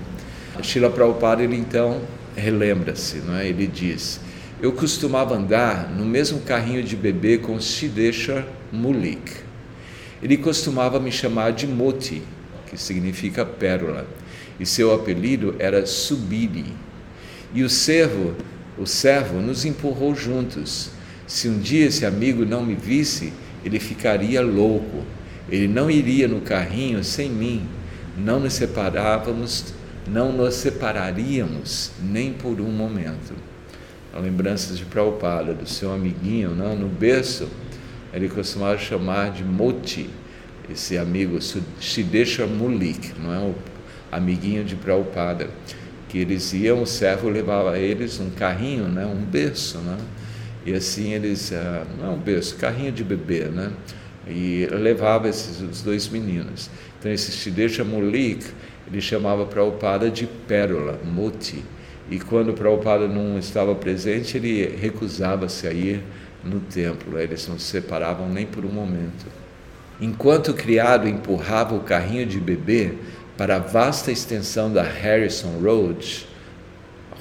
Shila 0.63 0.89
Prabhupada, 0.89 1.43
ele 1.43 1.57
então 1.57 2.01
relembra-se, 2.35 3.23
é? 3.39 3.47
ele 3.47 3.67
diz: 3.67 4.21
Eu 4.63 4.73
costumava 4.73 5.37
andar 5.37 5.91
no 5.91 6.07
mesmo 6.07 6.41
carrinho 6.41 6.83
de 6.83 6.97
bebê 6.97 7.37
com 7.37 7.61
Shideshar 7.61 8.47
Mulik 8.73 9.48
ele 10.23 10.37
costumava 10.37 10.99
me 10.99 11.13
chamar 11.13 11.53
de 11.53 11.67
Moti, 11.67 12.23
que 12.69 12.77
significa 12.77 13.45
pérola, 13.45 14.07
e 14.59 14.67
seu 14.67 14.93
apelido 14.93 15.55
era 15.59 15.87
Subiri. 15.87 16.73
E 17.55 17.63
o 17.63 17.71
servo, 17.71 18.35
o 18.77 18.87
servo 18.87 19.41
nos 19.41 19.65
empurrou 19.65 20.15
juntos. 20.15 20.91
Se 21.27 21.49
um 21.49 21.59
dia 21.59 21.87
esse 21.87 22.05
amigo 22.05 22.45
não 22.45 22.65
me 22.65 22.75
visse, 22.75 23.33
ele 23.65 23.79
ficaria 23.79 24.41
louco. 24.41 25.05
Ele 25.49 25.69
não 25.69 25.91
iria 25.91 26.29
no 26.29 26.41
carrinho 26.41 27.03
sem 27.03 27.31
mim. 27.31 27.67
Não 28.17 28.41
nos 28.41 28.55
separávamos, 28.55 29.73
não 30.07 30.33
nos 30.33 30.55
separaríamos 30.55 31.93
nem 32.03 32.33
por 32.33 32.61
um 32.61 32.71
momento. 32.71 33.35
A 34.13 34.19
lembrança 34.19 34.75
de 34.75 34.85
Prabhupada, 34.85 35.55
do 35.55 35.69
seu 35.69 35.93
amiguinho, 35.93 36.55
não? 36.55 36.75
no 36.75 36.89
berço, 36.89 37.49
ele 38.13 38.29
costumava 38.29 38.79
chamar 38.79 39.33
de 39.33 39.45
Moti, 39.45 40.09
esse 40.71 40.99
amigo, 40.99 41.39
Shidesha 41.81 42.47
Mulik, 42.47 43.13
não 43.19 43.33
é? 43.33 43.39
o 43.39 43.55
amiguinho 44.11 44.65
de 44.65 44.77
Prabhupada, 44.77 45.49
que 46.09 46.19
eles 46.19 46.53
iam, 46.53 46.83
o 46.83 46.87
servo 46.87 47.29
levava 47.29 47.79
eles 47.79 48.19
um 48.21 48.31
carrinho, 48.31 48.85
né? 48.85 49.07
um 49.07 49.23
berço, 49.23 49.79
né? 49.79 49.97
e 50.65 50.75
assim 50.75 51.13
eles, 51.13 51.53
ah, 51.53 51.87
não 51.99 52.07
é 52.07 52.11
um 52.11 52.19
berço, 52.19 52.57
carrinho 52.57 52.93
de 52.93 53.05
bebê, 53.05 53.45
né? 53.45 53.73
e 54.27 54.67
levava 54.71 55.29
esses 55.29 55.61
os 55.61 55.83
dois 55.83 56.09
meninos. 56.09 56.71
Então 56.99 57.11
esse 57.11 57.33
Shidesha 57.33 57.85
Mulik, 57.85 58.45
ele 58.87 59.01
chamava 59.01 59.47
Prabhupada 59.47 60.11
de 60.11 60.27
Pérola, 60.27 60.99
Moti, 61.05 61.63
e 62.11 62.19
quando 62.19 62.55
Prabhupada 62.55 63.07
não 63.07 63.39
estava 63.39 63.75
presente, 63.75 64.39
ele 64.39 64.77
recusava-se 64.81 65.67
a 65.67 65.73
ir 65.73 66.03
no 66.45 66.61
templo, 66.61 67.19
eles 67.19 67.47
não 67.49 67.59
se 67.59 67.67
separavam 67.67 68.29
nem 68.29 68.47
por 68.47 68.65
um 68.65 68.71
momento. 68.71 69.27
Enquanto 70.01 70.49
o 70.49 70.55
criado 70.55 71.09
empurrava 71.09 71.75
o 71.75 71.81
carrinho 71.81 72.25
de 72.25 72.39
bebê 72.39 72.95
para 73.37 73.57
a 73.57 73.59
vasta 73.59 74.13
extensão 74.13 74.73
da 74.73 74.83
Harrison 74.83 75.59
Road, 75.61 76.29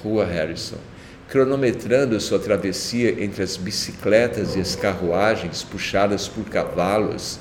Rua 0.04 0.26
Harrison, 0.26 0.78
cronometrando 1.28 2.20
sua 2.20 2.40
travessia 2.40 3.24
entre 3.24 3.44
as 3.44 3.58
bicicletas 3.58 4.56
e 4.56 4.60
as 4.60 4.76
carruagens 4.76 5.64
puxadas 5.64 6.28
por 6.28 6.46
cavalos, 6.46 7.40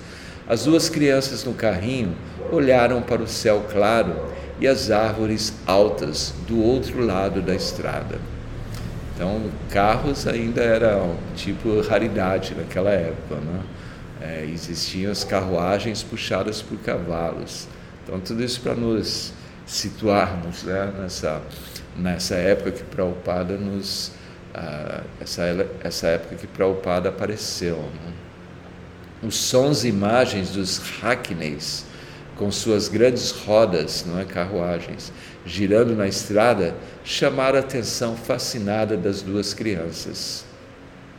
as 0.49 0.65
duas 0.65 0.89
crianças 0.89 1.45
no 1.45 1.55
carrinho 1.55 2.17
olharam 2.51 3.03
para 3.03 3.23
o 3.23 3.29
céu 3.29 3.65
claro 3.71 4.15
e 4.61 4.67
as 4.67 4.91
árvores 4.91 5.53
altas 5.67 6.33
do 6.47 6.63
outro 6.63 7.05
lado 7.05 7.43
da 7.43 7.55
estrada. 7.55 8.19
Então, 9.17 9.51
carros 9.71 10.27
ainda 10.27 10.63
eram 10.63 11.17
tipo 11.35 11.81
raridade 11.81 12.55
naquela 12.55 12.91
época, 12.91 13.37
né? 13.37 13.63
É, 14.21 14.45
existiam 14.45 15.11
as 15.11 15.25
carruagens 15.25 16.03
puxadas 16.03 16.61
por 16.61 16.79
cavalos. 16.81 17.67
Então, 18.05 18.21
tudo 18.21 18.45
isso 18.45 18.61
para 18.61 18.75
nos 18.75 19.33
situarmos 19.65 20.65
né, 20.65 20.93
nessa, 21.01 21.41
nessa 21.97 22.35
época 22.35 22.73
que 22.73 22.83
Prabhupada 22.85 23.57
nos. 23.57 24.13
Ah, 24.55 25.01
essa, 25.19 25.43
essa 25.83 26.09
época 26.09 26.37
que 26.37 26.47
Prabhupada 26.47 27.09
apareceu. 27.09 27.77
Né? 27.77 28.13
Os 29.23 29.35
sons 29.35 29.85
e 29.85 29.89
imagens 29.89 30.51
dos 30.51 30.79
hackneys 31.01 31.87
com 32.37 32.51
suas 32.51 32.89
grandes 32.89 33.31
rodas, 33.31 34.05
não 34.07 34.19
é, 34.19 34.25
carruagens, 34.25 35.13
girando 35.45 35.95
na 35.95 36.07
estrada, 36.07 36.75
chamaram 37.05 37.57
a 37.57 37.61
atenção 37.61 38.17
fascinada 38.17 38.97
das 38.97 39.23
duas 39.23 39.55
crianças. 39.55 40.45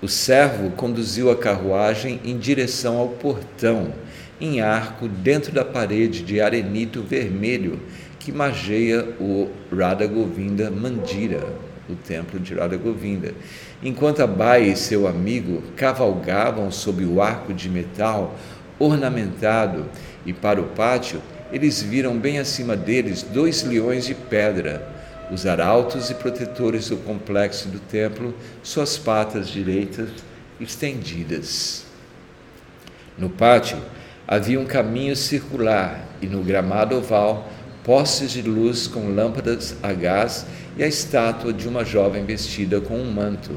O 0.01 0.07
servo 0.07 0.69
conduziu 0.71 1.31
a 1.31 1.35
carruagem 1.35 2.19
em 2.23 2.37
direção 2.37 2.97
ao 2.97 3.09
portão, 3.09 3.93
em 4.39 4.61
arco 4.61 5.07
dentro 5.07 5.51
da 5.51 5.65
parede 5.65 6.21
de 6.21 6.39
arenito 6.39 7.01
vermelho 7.01 7.79
que 8.19 8.31
mageia 8.31 9.03
o 9.19 9.49
Radha 9.75 10.05
Govinda 10.05 10.69
Mandira, 10.69 11.47
o 11.89 11.95
templo 11.95 12.39
de 12.39 12.53
Radha 12.53 12.77
Govinda. 12.77 13.33
Enquanto 13.81 14.21
Abai 14.21 14.65
e 14.65 14.75
seu 14.75 15.07
amigo 15.07 15.63
cavalgavam 15.75 16.69
sob 16.69 17.03
o 17.05 17.21
arco 17.21 17.53
de 17.53 17.69
metal 17.69 18.35
ornamentado 18.77 19.85
e 20.27 20.33
para 20.33 20.61
o 20.61 20.65
pátio, 20.65 21.21
eles 21.53 21.81
viram 21.81 22.17
bem 22.17 22.37
acima 22.37 22.75
deles 22.75 23.23
dois 23.23 23.63
leões 23.63 24.05
de 24.05 24.13
pedra, 24.13 24.85
os 25.31 25.45
arautos 25.45 26.09
e 26.09 26.13
protetores 26.13 26.89
do 26.89 26.97
complexo 26.97 27.69
do 27.69 27.79
templo, 27.79 28.35
suas 28.61 28.97
patas 28.97 29.47
direitas 29.47 30.09
estendidas. 30.59 31.85
No 33.17 33.29
pátio 33.29 33.77
havia 34.27 34.59
um 34.59 34.65
caminho 34.65 35.15
circular 35.15 36.05
e 36.21 36.27
no 36.27 36.43
gramado 36.43 36.97
oval 36.97 37.49
postes 37.83 38.31
de 38.31 38.41
luz 38.41 38.85
com 38.85 39.15
lâmpadas 39.15 39.77
a 39.81 39.93
gás 39.93 40.45
e 40.77 40.83
a 40.83 40.87
estátua 40.87 41.53
de 41.53 41.69
uma 41.69 41.85
jovem 41.85 42.25
vestida 42.25 42.81
com 42.81 42.97
um 42.97 43.09
manto. 43.09 43.51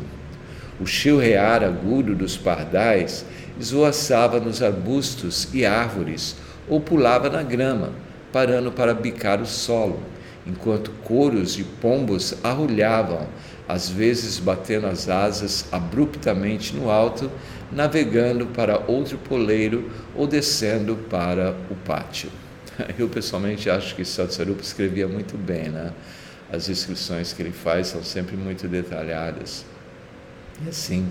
O 0.81 0.87
chilrear 0.87 1.65
agudo 1.65 2.15
dos 2.15 2.37
pardais 2.37 3.25
esvoaçava 3.59 4.39
nos 4.41 4.63
arbustos 4.63 5.49
e 5.53 5.67
árvores, 5.67 6.37
ou 6.71 6.81
pulava 6.81 7.29
na 7.29 7.43
grama, 7.43 7.91
parando 8.33 8.71
para 8.71 8.95
bicar 8.95 9.43
o 9.43 9.47
solo, 9.47 10.01
enquanto 10.47 10.93
coros 11.03 11.55
de 11.55 11.65
pombos 11.65 12.37
arrulhavam, 12.43 13.27
às 13.69 13.91
vezes 13.91 14.39
batendo 14.39 14.87
as 14.87 15.09
asas 15.09 15.67
abruptamente 15.73 16.75
no 16.75 16.89
alto, 16.89 17.31
navegando 17.73 18.47
para 18.47 18.81
outro 18.87 19.19
poleiro 19.19 19.91
ou 20.15 20.27
descendo 20.27 20.97
para 21.11 21.55
o 21.71 21.75
pátio. 21.75 22.31
Eu 22.99 23.09
pessoalmente 23.09 23.69
acho 23.69 23.95
que 23.95 24.05
Satsarupa 24.05 24.63
escrevia 24.63 25.07
muito 25.07 25.37
bem, 25.37 25.69
né? 25.69 25.93
As 26.53 26.67
descrições 26.67 27.33
que 27.33 27.43
ele 27.43 27.53
faz 27.53 27.89
são 27.89 28.03
sempre 28.03 28.37
muito 28.37 28.67
detalhadas. 28.67 29.65
E 30.65 30.69
assim, 30.69 31.07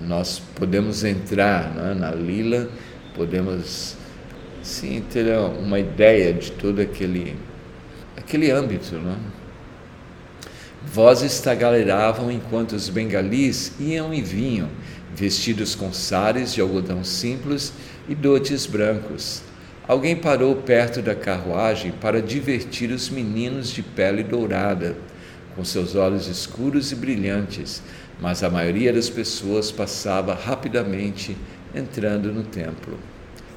nós 0.00 0.40
podemos 0.54 1.02
entrar 1.02 1.74
né, 1.74 1.94
na 1.94 2.12
lila, 2.12 2.68
podemos 3.14 3.96
sim 4.62 5.02
ter 5.10 5.26
uma 5.36 5.78
ideia 5.78 6.32
de 6.32 6.52
todo 6.52 6.80
aquele, 6.80 7.36
aquele 8.16 8.50
âmbito. 8.50 8.94
Né? 8.96 9.16
Vozes 10.84 11.40
tagaleravam 11.40 12.30
enquanto 12.30 12.72
os 12.72 12.88
bengalis 12.88 13.72
iam 13.78 14.12
e 14.12 14.20
vinham, 14.20 14.68
vestidos 15.14 15.74
com 15.74 15.92
sares 15.92 16.54
de 16.54 16.60
algodão 16.60 17.04
simples 17.04 17.72
e 18.08 18.14
dotes 18.14 18.66
brancos. 18.66 19.42
Alguém 19.86 20.16
parou 20.16 20.56
perto 20.56 21.02
da 21.02 21.14
carruagem 21.14 21.92
para 21.92 22.22
divertir 22.22 22.90
os 22.90 23.10
meninos 23.10 23.70
de 23.70 23.82
pele 23.82 24.22
dourada, 24.22 24.96
com 25.54 25.64
seus 25.64 25.94
olhos 25.94 26.28
escuros 26.28 26.92
e 26.92 26.94
brilhantes, 26.94 27.82
mas 28.20 28.42
a 28.42 28.50
maioria 28.50 28.92
das 28.92 29.10
pessoas 29.10 29.70
passava 29.70 30.34
rapidamente 30.34 31.36
entrando 31.74 32.32
no 32.32 32.42
templo. 32.42 32.98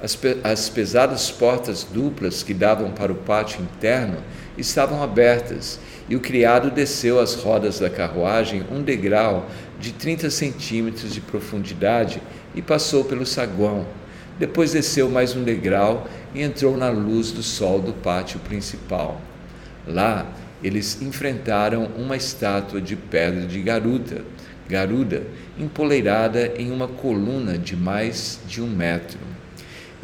As, 0.05 0.15
as 0.43 0.69
pesadas 0.69 1.31
portas 1.31 1.83
duplas 1.83 2.43
que 2.43 2.53
davam 2.53 2.91
para 2.91 3.11
o 3.11 3.15
pátio 3.15 3.63
interno 3.63 4.19
estavam 4.55 5.01
abertas 5.01 5.79
e 6.07 6.15
o 6.15 6.19
criado 6.19 6.69
desceu 6.69 7.19
as 7.19 7.33
rodas 7.33 7.79
da 7.79 7.89
carruagem 7.89 8.63
um 8.71 8.83
degrau 8.83 9.49
de 9.79 9.91
30 9.91 10.29
centímetros 10.29 11.11
de 11.11 11.21
profundidade 11.21 12.21
e 12.53 12.61
passou 12.61 13.03
pelo 13.03 13.25
saguão. 13.25 13.87
Depois 14.37 14.73
desceu 14.73 15.09
mais 15.09 15.35
um 15.35 15.43
degrau 15.43 16.07
e 16.35 16.43
entrou 16.43 16.77
na 16.77 16.91
luz 16.91 17.31
do 17.31 17.41
sol 17.41 17.81
do 17.81 17.91
pátio 17.91 18.39
principal. 18.41 19.19
Lá, 19.87 20.31
eles 20.63 21.01
enfrentaram 21.01 21.89
uma 21.97 22.15
estátua 22.15 22.79
de 22.79 22.95
pedra 22.95 23.47
de 23.47 23.59
garuda, 23.59 24.23
garuda 24.69 25.23
empoleirada 25.57 26.53
em 26.59 26.69
uma 26.69 26.87
coluna 26.87 27.57
de 27.57 27.75
mais 27.75 28.39
de 28.47 28.61
um 28.61 28.67
metro. 28.67 29.24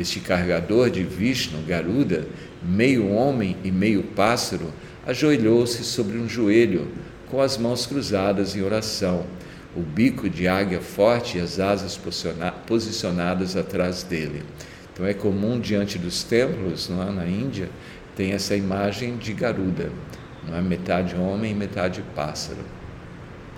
Este 0.02 0.20
carregador 0.20 0.90
de 0.90 1.04
Vishnu, 1.04 1.62
Garuda, 1.62 2.26
meio 2.60 3.12
homem 3.12 3.56
e 3.64 3.70
meio 3.70 4.02
pássaro, 4.02 4.74
ajoelhou-se 5.06 5.84
sobre 5.84 6.18
um 6.18 6.28
joelho, 6.28 6.88
com 7.30 7.40
as 7.40 7.56
mãos 7.56 7.86
cruzadas 7.86 8.56
em 8.56 8.64
oração, 8.64 9.28
o 9.76 9.82
bico 9.82 10.28
de 10.28 10.48
águia 10.48 10.82
forte 10.82 11.38
e 11.38 11.42
as 11.42 11.60
asas 11.60 12.00
posicionadas 12.66 13.56
atrás 13.56 14.02
dele. 14.02 14.42
Então 14.92 15.06
é 15.06 15.14
comum 15.14 15.60
diante 15.60 16.00
dos 16.00 16.24
templos, 16.24 16.90
não 16.90 17.08
é? 17.08 17.12
na 17.12 17.28
Índia, 17.28 17.70
tem 18.16 18.32
essa 18.32 18.56
imagem 18.56 19.18
de 19.18 19.34
Garuda, 19.34 19.92
não 20.48 20.58
é 20.58 20.62
metade 20.62 21.16
homem 21.16 21.52
e 21.52 21.56
metade 21.56 22.04
pássaro. 22.16 22.66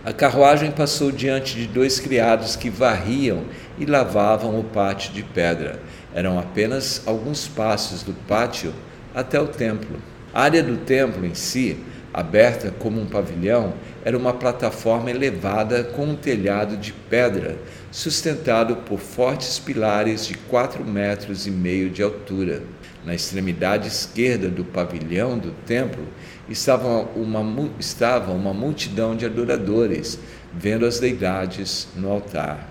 A 0.05 0.11
carruagem 0.11 0.69
passou 0.69 1.13
diante 1.13 1.55
de 1.55 1.65
dois 1.65 1.97
criados 1.97 2.57
que 2.57 2.69
varriam 2.69 3.45
e 3.79 3.85
lavavam 3.85 4.59
o 4.59 4.63
pátio 4.65 5.13
de 5.13 5.23
pedra. 5.23 5.79
Eram 6.13 6.37
apenas 6.37 7.01
alguns 7.05 7.47
passos 7.47 8.03
do 8.03 8.13
pátio 8.27 8.73
até 9.13 9.39
o 9.39 9.47
templo. 9.47 9.97
A 10.33 10.43
área 10.43 10.63
do 10.63 10.77
templo 10.77 11.25
em 11.25 11.33
si, 11.33 11.77
aberta 12.13 12.71
como 12.71 13.01
um 13.01 13.05
pavilhão, 13.05 13.73
era 14.05 14.17
uma 14.17 14.33
plataforma 14.33 15.09
elevada 15.09 15.83
com 15.83 16.05
um 16.05 16.15
telhado 16.15 16.77
de 16.77 16.93
pedra, 16.93 17.57
sustentado 17.91 18.77
por 18.77 18.99
fortes 18.99 19.59
pilares 19.59 20.25
de 20.25 20.35
quatro 20.35 20.83
metros 20.85 21.47
e 21.47 21.51
meio 21.51 21.89
de 21.89 22.03
altura. 22.03 22.61
Na 23.05 23.13
extremidade 23.13 23.87
esquerda 23.87 24.47
do 24.47 24.63
pavilhão 24.63 25.37
do 25.37 25.51
templo 25.65 26.03
estava 26.47 27.01
uma, 27.15 27.69
estava 27.79 28.31
uma 28.31 28.53
multidão 28.53 29.15
de 29.15 29.25
adoradores 29.25 30.19
vendo 30.53 30.85
as 30.85 30.99
deidades 30.99 31.87
no 31.95 32.09
altar. 32.09 32.69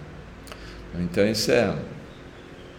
Então, 0.99 1.27
isso 1.27 1.51
é. 1.51 1.75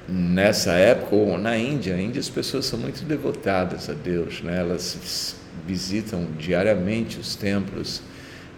Nessa 0.07 0.73
época, 0.73 1.15
ou 1.15 1.37
na 1.37 1.57
Índia, 1.57 1.95
a 1.95 2.01
Índia 2.01 2.19
as 2.19 2.29
pessoas 2.29 2.65
são 2.65 2.77
muito 2.77 3.05
devotadas 3.05 3.89
a 3.89 3.93
Deus, 3.93 4.41
né? 4.41 4.59
elas 4.59 5.35
visitam 5.65 6.27
diariamente 6.37 7.19
os 7.19 7.35
templos. 7.35 8.01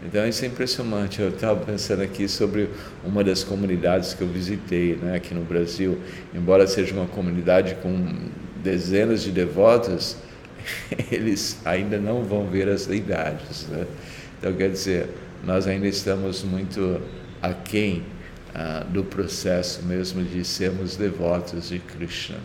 Então 0.03 0.27
isso 0.27 0.43
é 0.43 0.47
impressionante. 0.47 1.21
Eu 1.21 1.29
estava 1.29 1.63
pensando 1.63 2.01
aqui 2.01 2.27
sobre 2.27 2.69
uma 3.03 3.23
das 3.23 3.43
comunidades 3.43 4.13
que 4.13 4.21
eu 4.21 4.27
visitei 4.27 4.95
né, 4.95 5.15
aqui 5.15 5.33
no 5.33 5.41
Brasil. 5.41 5.99
Embora 6.33 6.65
seja 6.67 6.93
uma 6.93 7.07
comunidade 7.07 7.75
com 7.75 8.29
dezenas 8.63 9.21
de 9.21 9.31
devotos, 9.31 10.17
eles 11.11 11.59
ainda 11.63 11.99
não 11.99 12.23
vão 12.23 12.47
ver 12.47 12.67
as 12.67 12.87
deidades. 12.87 13.67
Né? 13.67 13.85
Então 14.39 14.51
quer 14.53 14.71
dizer, 14.71 15.09
nós 15.43 15.67
ainda 15.67 15.87
estamos 15.87 16.43
muito 16.43 16.99
aquém 17.41 18.03
ah, 18.57 18.85
do 18.89 19.03
processo 19.03 19.83
mesmo 19.83 20.23
de 20.23 20.45
sermos 20.45 20.95
devotos 20.95 21.67
de 21.67 21.77
Krishna. 21.77 22.37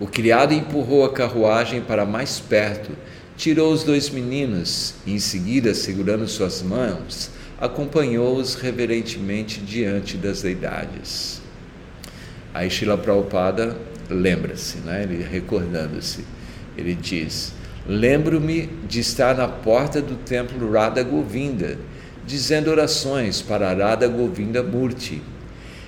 O 0.00 0.08
criado 0.08 0.52
empurrou 0.52 1.04
a 1.04 1.12
carruagem 1.12 1.80
para 1.80 2.04
mais 2.04 2.40
perto, 2.40 2.90
tirou 3.36 3.72
os 3.72 3.84
dois 3.84 4.10
meninos 4.10 4.94
e, 5.06 5.12
em 5.12 5.20
seguida, 5.20 5.72
segurando 5.72 6.26
suas 6.26 6.62
mãos, 6.62 7.30
acompanhou-os 7.60 8.56
reverentemente 8.56 9.60
diante 9.60 10.16
das 10.16 10.42
deidades. 10.42 11.40
Shila 12.68 12.98
Prabhupada 12.98 13.76
lembra-se, 14.10 14.78
né? 14.78 15.04
ele 15.04 15.22
recordando-se, 15.22 16.24
ele 16.76 16.92
diz: 16.92 17.54
Lembro-me 17.86 18.68
de 18.88 18.98
estar 18.98 19.36
na 19.36 19.46
porta 19.46 20.02
do 20.02 20.16
templo 20.16 20.72
Radha 20.72 21.04
Govinda, 21.04 21.78
dizendo 22.26 22.68
orações 22.68 23.40
para 23.40 23.72
Radha 23.72 24.08
Govinda 24.08 24.60
Murti. 24.60 25.22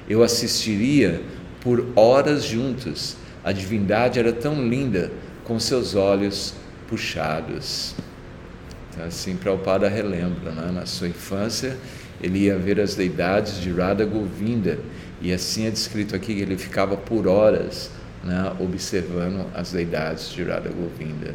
Eu 0.09 0.23
assistiria 0.23 1.23
por 1.61 1.87
horas 1.97 2.45
juntos. 2.45 3.17
A 3.43 3.53
divindade 3.53 4.19
era 4.19 4.33
tão 4.33 4.67
linda, 4.67 5.11
com 5.45 5.59
seus 5.59 5.95
olhos 5.95 6.55
puxados. 6.89 7.95
Então, 8.91 9.07
assim, 9.07 9.37
Prabhupada 9.37 9.89
relembra, 9.89 10.53
né? 10.53 10.71
na 10.73 10.87
sua 10.87 11.09
infância, 11.09 11.77
ele 12.23 12.41
ia 12.41 12.57
ver 12.57 12.81
as 12.81 12.95
deidades 12.95 13.61
de 13.61 13.71
Radha 13.71 14.05
Govinda, 14.05 14.79
e 15.21 15.33
assim 15.33 15.67
é 15.67 15.71
descrito 15.71 16.15
aqui 16.15 16.35
que 16.35 16.41
ele 16.41 16.57
ficava 16.57 16.97
por 16.97 17.27
horas 17.27 17.91
né, 18.25 18.53
observando 18.59 19.47
as 19.55 19.73
deidades 19.73 20.31
de 20.31 20.43
Radha 20.43 20.71
Govinda. 20.71 21.35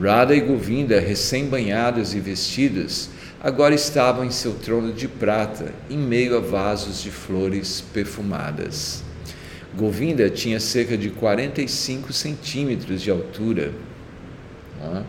Radha 0.00 0.34
e 0.34 0.40
Govinda, 0.40 0.98
recém-banhados 0.98 2.14
e 2.14 2.20
vestidos, 2.20 3.10
agora 3.42 3.74
estavam 3.74 4.24
em 4.24 4.30
seu 4.30 4.54
trono 4.54 4.92
de 4.92 5.08
prata, 5.08 5.74
em 5.90 5.98
meio 5.98 6.36
a 6.36 6.40
vasos 6.40 7.02
de 7.02 7.10
flores 7.10 7.80
perfumadas. 7.92 9.02
Govinda 9.74 10.30
tinha 10.30 10.60
cerca 10.60 10.96
de 10.96 11.10
45 11.10 12.12
centímetros 12.12 13.02
de 13.02 13.10
altura. 13.10 13.72
É? 14.80 15.02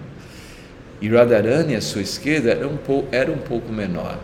E 1.00 1.10
Radharani, 1.10 1.76
à 1.76 1.82
sua 1.82 2.02
esquerda, 2.02 2.52
era 2.52 2.68
um, 2.68 2.78
pouco, 2.78 3.08
era 3.12 3.32
um 3.32 3.38
pouco 3.38 3.72
menor. 3.72 4.18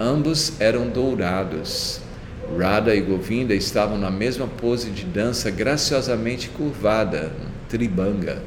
Ambos 0.00 0.58
eram 0.60 0.88
dourados. 0.88 2.00
Radha 2.58 2.94
e 2.94 3.00
Govinda 3.00 3.54
estavam 3.54 3.98
na 3.98 4.10
mesma 4.10 4.46
pose 4.46 4.90
de 4.90 5.04
dança 5.04 5.50
graciosamente 5.50 6.48
curvada, 6.48 7.32
tribanga 7.68 8.42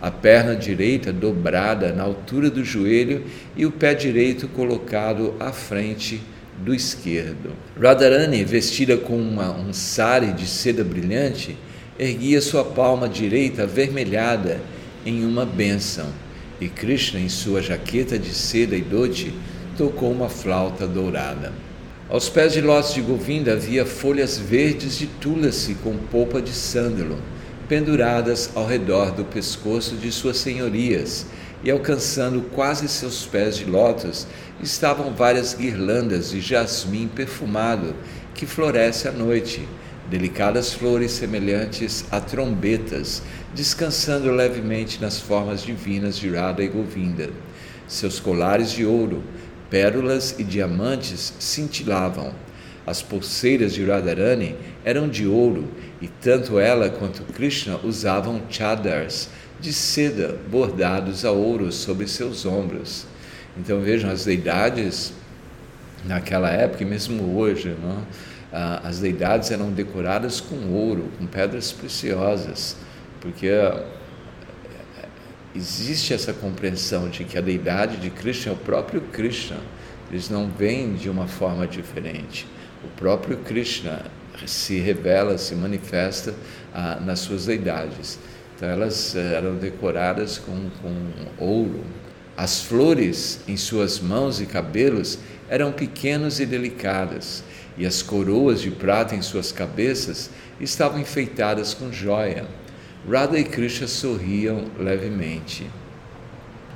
a 0.00 0.10
perna 0.10 0.56
direita 0.56 1.12
dobrada 1.12 1.92
na 1.92 2.02
altura 2.02 2.50
do 2.50 2.64
joelho 2.64 3.24
e 3.56 3.66
o 3.66 3.70
pé 3.70 3.94
direito 3.94 4.48
colocado 4.48 5.34
à 5.38 5.52
frente 5.52 6.20
do 6.58 6.74
esquerdo. 6.74 7.52
Radharani, 7.80 8.44
vestida 8.44 8.96
com 8.96 9.16
uma, 9.16 9.50
um 9.50 9.72
sari 9.72 10.32
de 10.32 10.46
seda 10.46 10.84
brilhante, 10.84 11.56
erguia 11.98 12.40
sua 12.40 12.64
palma 12.64 13.08
direita 13.08 13.64
avermelhada 13.64 14.60
em 15.04 15.24
uma 15.24 15.44
bênção, 15.44 16.06
e 16.60 16.68
Krishna, 16.68 17.18
em 17.18 17.28
sua 17.28 17.62
jaqueta 17.62 18.18
de 18.18 18.34
seda 18.34 18.76
e 18.76 18.82
dote, 18.82 19.32
tocou 19.76 20.12
uma 20.12 20.28
flauta 20.28 20.86
dourada. 20.86 21.52
Aos 22.08 22.28
pés 22.28 22.52
de 22.52 22.60
lótus 22.60 22.94
de 22.94 23.00
Govinda 23.00 23.52
havia 23.52 23.86
folhas 23.86 24.36
verdes 24.36 24.98
de 24.98 25.06
tulasi 25.06 25.74
com 25.82 25.96
polpa 25.96 26.42
de 26.42 26.50
sândalo, 26.50 27.18
penduradas 27.70 28.50
ao 28.56 28.66
redor 28.66 29.12
do 29.12 29.24
pescoço 29.24 29.94
de 29.94 30.10
suas 30.10 30.38
senhorias, 30.38 31.26
e 31.62 31.70
alcançando 31.70 32.42
quase 32.52 32.88
seus 32.88 33.24
pés 33.24 33.56
de 33.56 33.64
lótus, 33.64 34.26
estavam 34.60 35.14
várias 35.14 35.54
guirlandas 35.54 36.30
de 36.30 36.40
jasmim 36.40 37.06
perfumado 37.06 37.94
que 38.34 38.44
floresce 38.44 39.06
à 39.06 39.12
noite, 39.12 39.68
delicadas 40.10 40.72
flores 40.72 41.12
semelhantes 41.12 42.04
a 42.10 42.20
trombetas, 42.20 43.22
descansando 43.54 44.32
levemente 44.32 45.00
nas 45.00 45.20
formas 45.20 45.62
divinas 45.62 46.18
de 46.18 46.28
Radha 46.28 46.64
e 46.64 46.68
Govinda. 46.68 47.30
Seus 47.86 48.18
colares 48.18 48.72
de 48.72 48.84
ouro, 48.84 49.22
pérolas 49.70 50.34
e 50.40 50.42
diamantes 50.42 51.34
cintilavam. 51.38 52.34
As 52.90 53.02
pulseiras 53.02 53.72
de 53.72 53.84
Radharani 53.84 54.56
eram 54.84 55.08
de 55.08 55.24
ouro 55.24 55.68
e 56.02 56.08
tanto 56.08 56.58
ela 56.58 56.90
quanto 56.90 57.22
Krishna 57.22 57.78
usavam 57.84 58.42
chadars 58.50 59.28
de 59.60 59.72
seda 59.72 60.36
bordados 60.50 61.24
a 61.24 61.30
ouro 61.30 61.70
sobre 61.70 62.08
seus 62.08 62.44
ombros. 62.44 63.06
Então 63.56 63.80
vejam, 63.80 64.10
as 64.10 64.24
deidades 64.24 65.12
naquela 66.04 66.50
época 66.50 66.82
e 66.82 66.86
mesmo 66.86 67.38
hoje, 67.38 67.76
não? 67.80 68.04
as 68.82 68.98
deidades 68.98 69.52
eram 69.52 69.70
decoradas 69.70 70.40
com 70.40 70.56
ouro, 70.72 71.12
com 71.16 71.26
pedras 71.26 71.70
preciosas, 71.70 72.76
porque 73.20 73.46
eh, 73.46 73.84
existe 75.54 76.12
essa 76.12 76.32
compreensão 76.32 77.08
de 77.08 77.22
que 77.22 77.38
a 77.38 77.40
deidade 77.40 77.98
de 77.98 78.10
Krishna 78.10 78.50
é 78.50 78.54
o 78.56 78.58
próprio 78.58 79.00
Krishna, 79.12 79.58
eles 80.10 80.28
não 80.28 80.50
vêm 80.50 80.94
de 80.94 81.08
uma 81.08 81.28
forma 81.28 81.64
diferente. 81.68 82.48
O 82.84 82.88
próprio 82.96 83.38
Krishna 83.38 84.06
se 84.46 84.78
revela, 84.78 85.36
se 85.38 85.54
manifesta 85.54 86.34
ah, 86.72 86.98
nas 87.00 87.20
suas 87.20 87.46
deidades. 87.46 88.18
Então 88.56 88.68
elas 88.68 89.14
eh, 89.16 89.34
eram 89.34 89.56
decoradas 89.56 90.38
com, 90.38 90.70
com 90.82 91.44
ouro. 91.44 91.82
As 92.36 92.62
flores 92.62 93.40
em 93.48 93.56
suas 93.56 94.00
mãos 94.00 94.40
e 94.40 94.46
cabelos 94.46 95.18
eram 95.48 95.72
pequenas 95.72 96.40
e 96.40 96.46
delicadas, 96.46 97.42
e 97.76 97.84
as 97.84 98.02
coroas 98.02 98.60
de 98.60 98.70
prata 98.70 99.14
em 99.14 99.22
suas 99.22 99.50
cabeças 99.50 100.30
estavam 100.60 101.00
enfeitadas 101.00 101.74
com 101.74 101.92
joia. 101.92 102.46
Radha 103.10 103.38
e 103.38 103.44
Krishna 103.44 103.86
sorriam 103.86 104.66
levemente. 104.78 105.66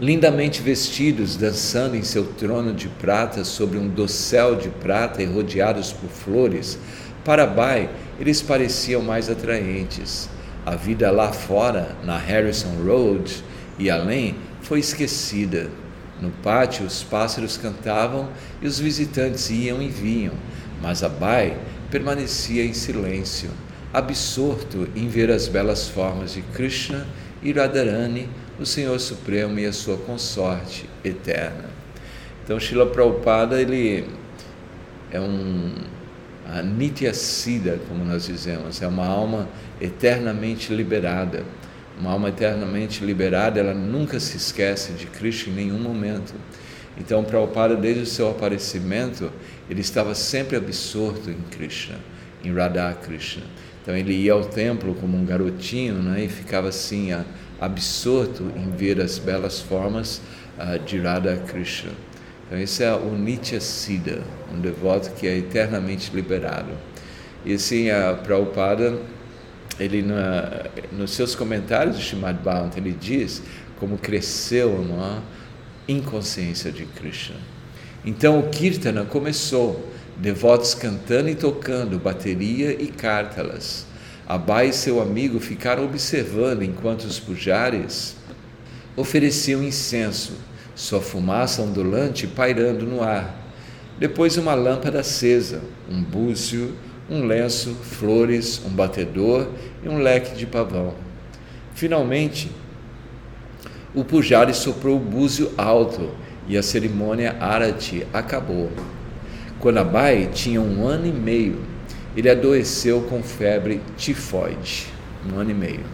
Lindamente 0.00 0.61
vestidos, 0.61 1.37
dançando 1.37 1.94
em 1.94 2.02
seu 2.02 2.24
trono 2.24 2.74
de 2.74 2.88
prata 2.88 3.44
sobre 3.44 3.78
um 3.78 3.88
dossel 3.88 4.57
de 4.57 4.68
prata 4.68 5.22
e 5.22 5.26
rodeados 5.26 5.92
por 5.92 6.11
flores, 6.11 6.76
para 7.24 7.46
Bai, 7.46 7.88
eles 8.18 8.42
pareciam 8.42 9.00
mais 9.00 9.30
atraentes. 9.30 10.28
A 10.66 10.74
vida 10.74 11.12
lá 11.12 11.33
fora, 11.33 11.94
na 12.02 12.18
Harrison 12.18 12.74
Road 12.85 13.44
e 13.78 13.88
além, 13.88 14.35
foi 14.62 14.80
esquecida. 14.80 15.70
No 16.20 16.30
pátio, 16.30 16.85
os 16.85 17.04
pássaros 17.04 17.57
cantavam 17.57 18.28
e 18.61 18.66
os 18.66 18.80
visitantes 18.80 19.48
iam 19.48 19.80
e 19.80 19.88
vinham, 19.88 20.35
mas 20.83 21.04
Abai 21.04 21.57
permanecia 21.88 22.64
em 22.64 22.72
silêncio, 22.72 23.50
absorto 23.92 24.88
em 24.96 25.07
ver 25.07 25.30
as 25.30 25.46
belas 25.46 25.87
formas 25.87 26.33
de 26.33 26.42
Krishna 26.42 27.07
e 27.40 27.52
Radharani, 27.52 28.28
o 28.58 28.66
Senhor 28.66 28.98
Supremo 29.00 29.58
e 29.58 29.66
a 29.66 29.72
sua 29.72 29.96
consorte 29.96 30.88
eterna. 31.04 31.70
Então, 32.44 32.59
Srila 32.59 32.86
Prabhupada, 32.86 33.61
ele 33.61 34.07
é 35.11 35.20
um 35.20 35.72
a 36.46 36.62
Nitya 36.62 37.14
Siddha, 37.14 37.80
como 37.88 38.05
nós 38.05 38.26
dizemos, 38.26 38.82
é 38.82 38.86
uma 38.86 39.07
alma 39.07 39.48
eternamente 39.80 40.74
liberada. 40.74 41.42
Uma 41.98 42.12
alma 42.12 42.28
eternamente 42.28 43.05
liberada, 43.05 43.59
ela 43.59 43.72
nunca 43.72 44.20
se 44.20 44.36
esquece 44.36 44.92
de 44.92 45.07
Krishna 45.07 45.52
em 45.52 45.57
nenhum 45.66 45.78
momento. 45.78 46.34
Então, 46.98 47.24
Prabhupada, 47.24 47.74
desde 47.74 48.02
o 48.02 48.07
seu 48.07 48.30
aparecimento, 48.30 49.32
ele 49.70 49.80
estava 49.80 50.14
sempre 50.14 50.57
absorto 50.57 51.30
em 51.30 51.38
Krishna, 51.50 51.96
em 52.44 52.52
Radha 52.52 52.92
Krishna. 52.94 53.44
Então, 53.82 53.96
ele 53.96 54.12
ia 54.12 54.32
ao 54.32 54.44
templo 54.44 54.94
como 54.94 55.16
um 55.16 55.24
garotinho 55.24 55.94
né, 55.94 56.24
e 56.24 56.28
ficava 56.28 56.68
assim, 56.68 57.11
absorto 57.61 58.50
em 58.57 58.70
ver 58.70 59.00
as 59.00 59.18
belas 59.18 59.61
formas 59.61 60.20
uh, 60.59 60.78
de 60.84 60.98
Radha 60.98 61.36
Krishna. 61.46 61.92
Então, 62.46 62.59
esse 62.59 62.84
é 62.84 62.94
o 62.94 63.16
Nitya 63.16 63.61
Siddha, 63.61 64.22
um 64.55 64.61
devoto 64.61 65.11
que 65.12 65.26
é 65.26 65.38
eternamente 65.38 66.14
liberado. 66.14 66.70
E 67.44 67.55
assim, 67.55 67.90
a 67.90 68.14
Prabhupada, 68.14 68.98
ele 69.78 70.02
na, 70.02 70.66
nos 70.92 71.12
seus 71.12 71.34
comentários 71.34 71.96
do 71.96 72.02
Srimad 72.02 72.38
Bhagavatam, 72.42 72.78
ele 72.78 72.92
diz 72.92 73.42
como 73.78 73.98
cresceu 73.98 74.84
é? 75.02 75.20
inconsciência 75.86 76.72
de 76.72 76.86
Krishna. 76.86 77.36
Então 78.05 78.38
o 78.38 78.48
Kirtana 78.48 79.05
começou, 79.05 79.92
devotos 80.16 80.74
cantando 80.74 81.28
e 81.28 81.34
tocando 81.34 81.98
bateria 81.98 82.70
e 82.80 82.86
cártalas. 82.86 83.86
Abai 84.27 84.68
e 84.68 84.72
seu 84.72 85.03
amigo 85.03 85.39
ficaram 85.39 85.85
observando 85.85 86.62
enquanto 86.62 87.05
os 87.05 87.20
pujares 87.20 88.16
ofereciam 88.97 89.62
incenso, 89.62 90.33
sua 90.75 91.01
fumaça 91.01 91.61
ondulante 91.61 92.27
pairando 92.27 92.87
no 92.87 93.03
ar. 93.03 93.35
Depois 93.99 94.37
uma 94.37 94.55
lâmpada 94.55 95.01
acesa, 95.01 95.61
um 95.91 96.03
búzio, 96.03 96.75
um 97.09 97.27
lenço, 97.27 97.75
flores, 97.75 98.62
um 98.64 98.70
batedor 98.70 99.49
e 99.85 99.89
um 99.89 99.99
leque 99.99 100.35
de 100.35 100.47
pavão. 100.47 100.95
Finalmente, 101.75 102.51
o 103.95 104.05
pujari 104.05 104.55
soprou 104.55 104.97
o 104.97 105.01
búzio 105.01 105.53
alto 105.57 106.11
e 106.49 106.57
a 106.57 106.62
cerimônia 106.62 107.37
arati 107.39 108.07
acabou. 108.12 108.70
Quando 109.61 109.79
Abai 109.79 110.31
tinha 110.33 110.61
um 110.61 110.87
ano 110.87 111.07
e 111.07 111.12
meio, 111.12 111.74
ele 112.16 112.28
adoeceu 112.28 113.02
com 113.02 113.22
febre 113.22 113.80
tifoide. 113.96 114.86
Um 115.26 115.38
ano 115.38 115.50
e 115.50 115.54
meio. 115.54 115.84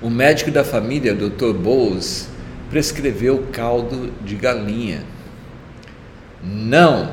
O 0.00 0.08
médico 0.08 0.50
da 0.50 0.64
família, 0.64 1.14
Dr. 1.14 1.52
Bowles, 1.52 2.28
prescreveu 2.70 3.46
caldo 3.52 4.12
de 4.24 4.34
galinha. 4.34 5.04
Não, 6.42 7.12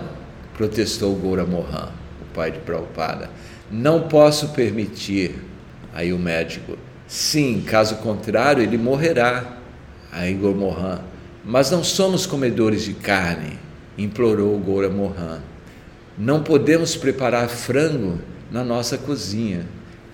protestou 0.55 1.13
Goura 1.15 1.45
Mohan, 1.45 1.89
o 2.21 2.33
pai 2.33 2.51
de 2.51 2.59
Prabhupada. 2.59 3.29
Não 3.71 4.07
posso 4.07 4.49
permitir. 4.49 5.35
Aí 5.93 6.13
o 6.13 6.17
médico, 6.17 6.77
sim, 7.07 7.63
caso 7.65 7.97
contrário, 7.97 8.63
ele 8.63 8.77
morrerá. 8.77 9.57
Aí 10.11 10.33
Goura 10.33 10.57
Mohan, 10.57 11.01
mas 11.43 11.69
não 11.69 11.83
somos 11.83 12.25
comedores 12.25 12.83
de 12.83 12.93
carne, 12.93 13.59
implorou 13.97 14.57
Goura 14.57 14.89
Mohan. 14.89 15.41
Não 16.19 16.43
podemos 16.43 16.97
preparar 16.97 17.47
frango 17.47 18.19
na 18.51 18.63
nossa 18.63 18.97
cozinha. 18.97 19.65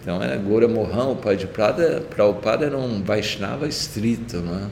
Então, 0.01 0.22
era 0.22 0.38
Goura 0.38 0.68
Mohan, 0.68 1.10
o 1.10 1.16
pai 1.16 1.36
de 1.36 1.47
Prada, 1.47 2.03
Prabhupada 2.10 2.68
era 2.68 2.78
um 2.78 3.03
Vaishnava 3.03 3.68
estrito, 3.68 4.38
né? 4.38 4.70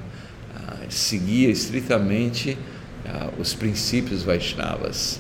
Ah, 0.55 0.77
seguia 0.89 1.49
estritamente 1.49 2.55
ah, 3.05 3.29
os 3.39 3.55
princípios 3.55 4.21
Vaishnavas. 4.21 5.19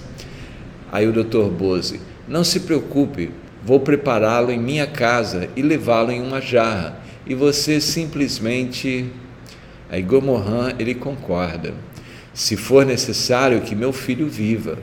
Aí 0.91 1.07
o 1.07 1.11
Dr. 1.11 1.49
Bose, 1.49 1.99
não 2.27 2.43
se 2.43 2.59
preocupe, 2.59 3.31
vou 3.65 3.79
prepará-lo 3.79 4.51
em 4.51 4.59
minha 4.59 4.85
casa 4.85 5.49
e 5.55 5.63
levá-lo 5.63 6.11
em 6.11 6.21
uma 6.21 6.39
jarra, 6.39 6.99
e 7.25 7.33
você 7.33 7.81
simplesmente 7.81 9.11
Aí 9.93 10.01
Gomohan 10.01 10.73
ele 10.79 10.95
concorda. 10.95 11.71
Se 12.33 12.57
for 12.57 12.83
necessário 12.83 13.61
que 13.61 13.75
meu 13.75 13.93
filho 13.93 14.27
viva. 14.27 14.79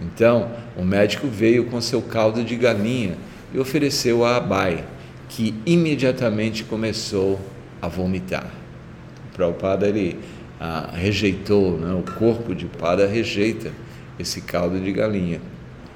Então 0.00 0.50
o 0.76 0.84
médico 0.84 1.26
veio 1.26 1.66
com 1.66 1.80
seu 1.80 2.00
caldo 2.00 2.42
de 2.42 2.56
galinha 2.56 3.16
e 3.52 3.58
ofereceu 3.58 4.24
a 4.24 4.36
Abai, 4.36 4.84
que 5.28 5.54
imediatamente 5.66 6.64
começou 6.64 7.38
a 7.80 7.88
vomitar. 7.88 8.50
O 9.30 9.36
Prabhupada 9.36 9.86
ele 9.86 10.18
ah, 10.58 10.90
rejeitou, 10.92 11.78
né? 11.78 11.94
o 11.94 12.02
corpo 12.18 12.54
de 12.54 12.66
Pada 12.66 13.06
rejeita 13.06 13.72
esse 14.18 14.40
caldo 14.40 14.78
de 14.78 14.92
galinha. 14.92 15.40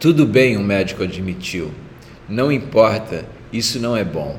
Tudo 0.01 0.27
bem, 0.27 0.57
o 0.57 0.63
médico 0.63 1.03
admitiu. 1.03 1.71
Não 2.29 2.51
importa, 2.51 3.25
isso 3.53 3.79
não 3.79 3.97
é 3.97 4.05
bom. 4.05 4.39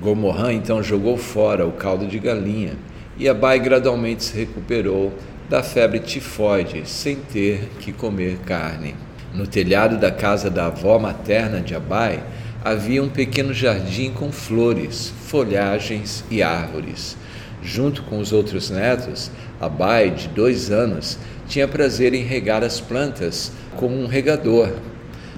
Gomohan 0.00 0.52
então 0.52 0.82
jogou 0.82 1.16
fora 1.16 1.66
o 1.66 1.72
caldo 1.72 2.06
de 2.06 2.18
galinha 2.18 2.72
e 3.16 3.28
Abai 3.28 3.60
gradualmente 3.60 4.24
se 4.24 4.36
recuperou 4.36 5.12
da 5.52 5.62
febre 5.62 5.98
tifoide 5.98 6.88
sem 6.88 7.14
ter 7.14 7.68
que 7.78 7.92
comer 7.92 8.38
carne. 8.38 8.94
No 9.34 9.46
telhado 9.46 9.98
da 9.98 10.10
casa 10.10 10.48
da 10.48 10.68
avó 10.68 10.98
materna 10.98 11.60
de 11.60 11.74
Abai 11.74 12.24
havia 12.64 13.02
um 13.02 13.08
pequeno 13.10 13.52
jardim 13.52 14.10
com 14.12 14.32
flores, 14.32 15.12
folhagens 15.26 16.24
e 16.30 16.42
árvores. 16.42 17.18
Junto 17.62 18.02
com 18.04 18.18
os 18.18 18.32
outros 18.32 18.70
netos, 18.70 19.30
Abai, 19.60 20.08
de 20.08 20.26
dois 20.28 20.70
anos, 20.70 21.18
tinha 21.46 21.68
prazer 21.68 22.14
em 22.14 22.24
regar 22.24 22.64
as 22.64 22.80
plantas 22.80 23.52
como 23.76 23.94
um 23.94 24.06
regador, 24.06 24.70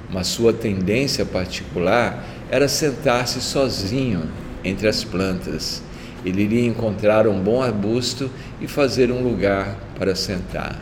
mas 0.09 0.29
sua 0.29 0.53
tendência 0.53 1.27
particular 1.27 2.25
era 2.53 2.69
sentar-se 2.69 3.41
sozinho 3.41 4.31
entre 4.62 4.87
as 4.87 5.03
plantas 5.03 5.83
ele 6.25 6.43
iria 6.43 6.66
encontrar 6.66 7.27
um 7.27 7.41
bom 7.41 7.62
arbusto 7.62 8.31
e 8.61 8.66
fazer 8.66 9.11
um 9.11 9.22
lugar 9.22 9.77
para 9.99 10.14
sentar. 10.14 10.81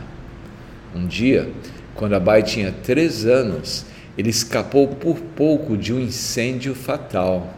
Um 0.95 1.05
dia, 1.05 1.49
quando 1.95 2.13
Abai 2.13 2.43
tinha 2.43 2.73
três 2.83 3.25
anos, 3.25 3.85
ele 4.17 4.29
escapou 4.29 4.87
por 4.87 5.19
pouco 5.19 5.75
de 5.75 5.93
um 5.93 5.99
incêndio 5.99 6.73
fatal. 6.73 7.53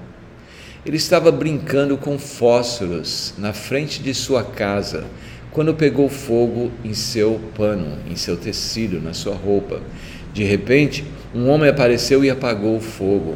Ele 0.85 0.97
estava 0.97 1.31
brincando 1.31 1.97
com 1.97 2.17
fósforos 2.17 3.33
na 3.37 3.53
frente 3.53 4.01
de 4.01 4.13
sua 4.13 4.43
casa 4.43 5.05
quando 5.51 5.73
pegou 5.73 6.09
fogo 6.09 6.69
em 6.83 6.93
seu 6.93 7.39
pano, 7.55 7.97
em 8.09 8.15
seu 8.17 8.35
tecido, 8.35 8.99
na 8.99 9.13
sua 9.13 9.35
roupa. 9.35 9.79
De 10.33 10.43
repente, 10.43 11.05
um 11.33 11.47
homem 11.49 11.69
apareceu 11.69 12.25
e 12.25 12.29
apagou 12.29 12.75
o 12.75 12.81
fogo. 12.81 13.35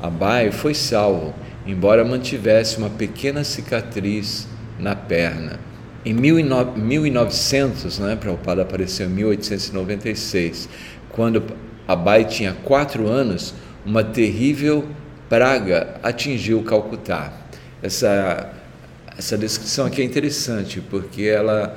Abai 0.00 0.52
foi 0.52 0.74
salvo 0.74 1.34
embora 1.66 2.04
mantivesse 2.04 2.78
uma 2.78 2.90
pequena 2.90 3.44
cicatriz 3.44 4.46
na 4.78 4.94
perna. 4.96 5.60
Em 6.04 6.14
1900, 6.14 7.98
né, 7.98 8.16
Prabhupada 8.16 8.62
apareceu 8.62 9.06
em 9.06 9.10
1896, 9.10 10.68
quando 11.10 11.42
Abai 11.86 12.24
tinha 12.24 12.54
quatro 12.64 13.06
anos, 13.06 13.52
uma 13.84 14.02
terrível 14.02 14.88
praga 15.28 15.96
atingiu 16.02 16.62
Calcutá. 16.62 17.32
Essa, 17.82 18.50
essa 19.16 19.36
descrição 19.36 19.86
aqui 19.86 20.00
é 20.00 20.04
interessante, 20.04 20.80
porque 20.80 21.24
ela 21.24 21.76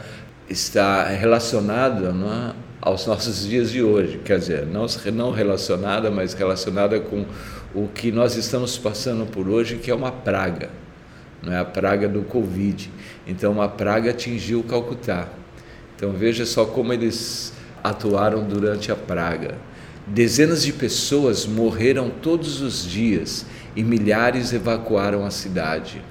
está 0.50 1.08
relacionada 1.08 2.14
é, 2.14 2.54
aos 2.82 3.06
nossos 3.06 3.48
dias 3.48 3.72
de 3.72 3.82
hoje, 3.82 4.20
quer 4.24 4.40
dizer, 4.40 4.66
não, 4.66 4.86
não 5.14 5.32
relacionada, 5.32 6.12
mas 6.12 6.34
relacionada 6.34 7.00
com 7.00 7.26
o 7.74 7.88
que 7.88 8.11
nós 8.11 8.36
estamos 8.36 8.78
passando 8.78 9.26
por 9.26 9.49
hoje, 9.49 9.78
que 9.78 9.89
é 9.89 9.95
uma 9.95 10.11
praga, 10.11 10.69
não 11.41 11.51
é 11.51 11.59
a 11.59 11.65
praga 11.65 12.07
do 12.07 12.21
Covid. 12.21 12.89
Então, 13.28 13.51
uma 13.51 13.67
praga 13.67 14.11
atingiu 14.11 14.63
Calcutá. 14.63 15.28
Então, 15.95 16.11
veja 16.11 16.45
só 16.45 16.65
como 16.65 16.93
eles 16.93 17.53
atuaram 17.84 18.43
durante 18.43 18.91
a 18.91 18.95
praga. 18.95 19.57
Dezenas 20.05 20.63
de 20.63 20.71
pessoas 20.71 21.45
morreram 21.45 22.09
todos 22.09 22.61
os 22.61 22.86
dias 22.86 23.45
e 23.76 23.84
milhares 23.84 24.53
evacuaram 24.53 25.26
a 25.26 25.32
cidade. 25.32 26.01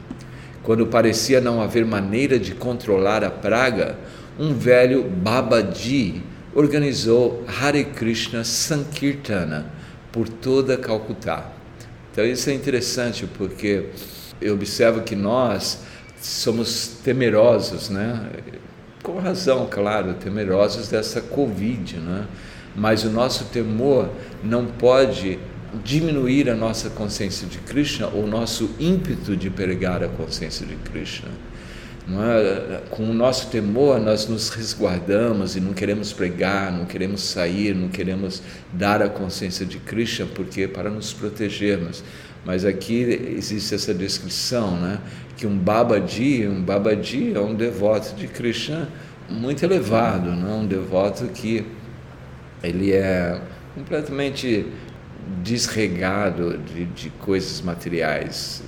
Quando 0.62 0.86
parecia 0.86 1.40
não 1.40 1.60
haver 1.60 1.84
maneira 1.84 2.38
de 2.38 2.54
controlar 2.54 3.24
a 3.24 3.30
praga, 3.30 3.96
um 4.38 4.54
velho 4.54 5.04
Babaji 5.04 6.22
organizou 6.54 7.44
Hare 7.46 7.84
Krishna 7.84 8.44
Sankirtana 8.44 9.81
por 10.12 10.28
toda 10.28 10.76
Calcutá. 10.76 11.50
Então 12.12 12.24
isso 12.24 12.50
é 12.50 12.52
interessante 12.52 13.26
porque 13.26 13.86
eu 14.40 14.54
observo 14.54 15.00
que 15.00 15.16
nós 15.16 15.80
somos 16.20 16.98
temerosos, 17.02 17.88
né? 17.88 18.30
Com 19.02 19.18
razão, 19.18 19.66
claro, 19.68 20.14
temerosos 20.14 20.88
dessa 20.88 21.20
Covid, 21.20 21.96
né? 21.96 22.26
Mas 22.76 23.02
o 23.02 23.10
nosso 23.10 23.46
temor 23.46 24.10
não 24.44 24.66
pode 24.66 25.38
diminuir 25.82 26.50
a 26.50 26.54
nossa 26.54 26.90
consciência 26.90 27.46
de 27.46 27.58
Krishna 27.58 28.08
ou 28.08 28.24
o 28.24 28.26
nosso 28.26 28.70
ímpeto 28.78 29.36
de 29.36 29.48
pregar 29.48 30.04
a 30.04 30.08
consciência 30.08 30.66
de 30.66 30.76
Krishna. 30.76 31.28
É? 32.20 32.82
Com 32.90 33.04
o 33.10 33.14
nosso 33.14 33.48
temor, 33.48 34.00
nós 34.00 34.26
nos 34.26 34.48
resguardamos 34.50 35.56
e 35.56 35.60
não 35.60 35.72
queremos 35.72 36.12
pregar, 36.12 36.72
não 36.72 36.84
queremos 36.84 37.22
sair, 37.22 37.74
não 37.74 37.88
queremos 37.88 38.42
dar 38.72 39.00
a 39.00 39.08
consciência 39.08 39.64
de 39.64 39.78
Krishna, 39.78 40.26
porque 40.34 40.66
para 40.66 40.90
nos 40.90 41.12
protegermos. 41.12 42.02
Mas 42.44 42.64
aqui 42.64 43.02
existe 43.36 43.74
essa 43.74 43.94
descrição, 43.94 44.76
né? 44.80 44.98
que 45.36 45.46
um 45.46 45.56
Babaji, 45.56 46.46
um 46.48 46.60
Babaji 46.60 47.32
é 47.34 47.40
um 47.40 47.54
devoto 47.54 48.14
de 48.16 48.26
Krishna 48.26 48.88
muito 49.30 49.64
elevado, 49.64 50.30
não? 50.30 50.60
um 50.60 50.66
devoto 50.66 51.26
que 51.28 51.64
ele 52.62 52.92
é 52.92 53.40
completamente 53.74 54.66
desregado 55.42 56.58
de, 56.58 56.84
de 56.86 57.10
coisas 57.10 57.60
materiais. 57.60 58.62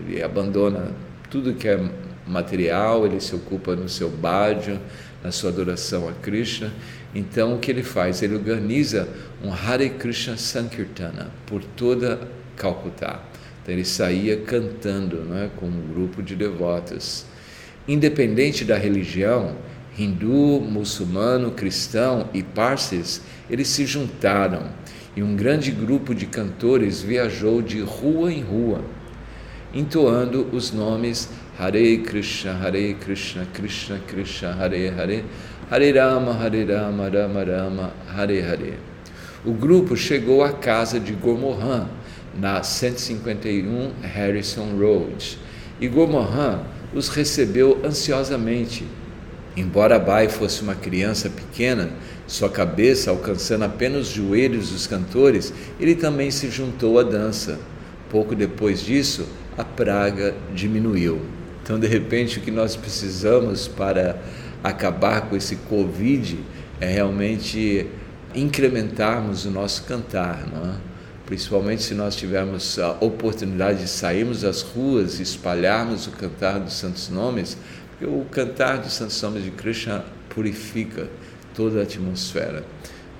Ele 0.00 0.22
abandona 0.22 0.92
tudo 1.30 1.54
que 1.54 1.68
é 1.68 1.80
material, 2.26 3.06
ele 3.06 3.20
se 3.20 3.34
ocupa 3.34 3.76
no 3.76 3.88
seu 3.88 4.08
bhajan, 4.08 4.80
na 5.22 5.30
sua 5.30 5.50
adoração 5.50 6.08
a 6.08 6.12
Krishna. 6.12 6.72
Então, 7.14 7.54
o 7.54 7.58
que 7.58 7.70
ele 7.70 7.82
faz? 7.82 8.22
Ele 8.22 8.34
organiza 8.34 9.08
um 9.42 9.52
Hare 9.52 9.90
Krishna 9.90 10.36
Sankirtana 10.36 11.30
por 11.46 11.62
toda 11.62 12.20
Calcutá. 12.56 13.20
Então, 13.62 13.74
ele 13.74 13.84
saía 13.84 14.36
cantando 14.38 15.16
né, 15.18 15.50
com 15.56 15.66
um 15.66 15.88
grupo 15.92 16.22
de 16.22 16.34
devotos. 16.34 17.26
Independente 17.88 18.64
da 18.64 18.76
religião, 18.76 19.56
hindu, 19.98 20.60
muçulmano, 20.60 21.52
cristão 21.52 22.28
e 22.34 22.42
parsis, 22.42 23.22
eles 23.48 23.68
se 23.68 23.86
juntaram 23.86 24.70
e 25.16 25.22
um 25.22 25.34
grande 25.34 25.70
grupo 25.70 26.14
de 26.14 26.26
cantores 26.26 27.00
viajou 27.00 27.62
de 27.62 27.80
rua 27.80 28.30
em 28.30 28.42
rua, 28.42 28.84
entoando 29.72 30.46
os 30.52 30.70
nomes 30.70 31.30
Hare 31.58 31.96
Krishna, 31.98 32.52
Hare 32.52 32.94
Krishna, 32.94 33.46
Krishna 33.46 33.98
Krishna, 34.06 34.52
Hare 34.52 34.90
Hare, 34.90 35.24
Hare 35.70 35.92
Rama, 35.92 36.34
Hare 36.34 36.66
Rama, 36.66 37.08
Rama 37.08 37.44
Rama, 37.44 37.92
Hare 38.14 38.42
Hare. 38.42 38.74
O 39.42 39.52
grupo 39.52 39.96
chegou 39.96 40.44
à 40.44 40.52
casa 40.52 41.00
de 41.00 41.12
Gurmohan, 41.12 41.88
na 42.38 42.62
151 42.62 43.92
Harrison 44.02 44.76
Road, 44.78 45.38
e 45.80 45.88
Gurmohan 45.88 46.60
os 46.94 47.08
recebeu 47.08 47.80
ansiosamente. 47.82 48.84
Embora 49.56 49.98
Bai 49.98 50.28
fosse 50.28 50.60
uma 50.60 50.74
criança 50.74 51.30
pequena, 51.30 51.88
sua 52.26 52.50
cabeça 52.50 53.10
alcançando 53.10 53.64
apenas 53.64 54.08
os 54.08 54.12
joelhos 54.12 54.70
dos 54.72 54.86
cantores, 54.86 55.54
ele 55.80 55.94
também 55.94 56.30
se 56.30 56.50
juntou 56.50 56.98
à 56.98 57.02
dança. 57.02 57.58
Pouco 58.10 58.34
depois 58.34 58.84
disso, 58.84 59.26
a 59.56 59.64
praga 59.64 60.34
diminuiu. 60.54 61.35
Então, 61.66 61.80
de 61.80 61.88
repente, 61.88 62.38
o 62.38 62.42
que 62.42 62.52
nós 62.52 62.76
precisamos 62.76 63.66
para 63.66 64.16
acabar 64.62 65.22
com 65.22 65.34
esse 65.34 65.56
Covid 65.56 66.38
é 66.80 66.86
realmente 66.86 67.88
incrementarmos 68.32 69.44
o 69.46 69.50
nosso 69.50 69.82
cantar, 69.82 70.46
não 70.46 70.70
é? 70.70 70.74
principalmente 71.26 71.82
se 71.82 71.92
nós 71.92 72.14
tivermos 72.14 72.78
a 72.78 72.92
oportunidade 73.00 73.80
de 73.80 73.88
sairmos 73.88 74.44
às 74.44 74.62
ruas 74.62 75.18
e 75.18 75.24
espalharmos 75.24 76.06
o 76.06 76.12
cantar 76.12 76.60
dos 76.60 76.74
santos 76.74 77.08
nomes, 77.08 77.58
porque 77.90 78.06
o 78.06 78.24
cantar 78.30 78.78
dos 78.78 78.92
santos 78.92 79.20
nomes 79.20 79.42
de 79.42 79.50
Krishna 79.50 80.04
purifica 80.28 81.08
toda 81.52 81.80
a 81.80 81.82
atmosfera. 81.82 82.62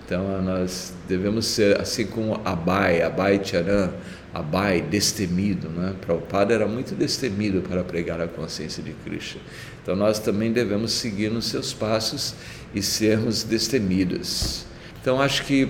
Então 0.04 0.40
nós 0.40 0.94
devemos 1.08 1.46
ser 1.46 1.80
assim 1.80 2.06
como 2.06 2.40
Abai, 2.44 3.02
Abai 3.02 3.40
Charan, 3.42 3.90
Abai 4.34 4.82
destemido, 4.82 5.68
né? 5.68 5.94
Prabhupada 6.00 6.52
era 6.52 6.66
muito 6.66 6.94
destemido 6.94 7.62
para 7.62 7.82
pregar 7.82 8.20
a 8.20 8.28
consciência 8.28 8.82
de 8.82 8.92
Krishna. 8.92 9.40
Então 9.82 9.96
nós 9.96 10.18
também 10.18 10.52
devemos 10.52 10.92
seguir 10.92 11.30
nos 11.30 11.46
seus 11.46 11.72
passos 11.72 12.34
e 12.74 12.82
sermos 12.82 13.42
destemidos. 13.42 14.66
Então 15.00 15.20
acho 15.20 15.44
que 15.44 15.68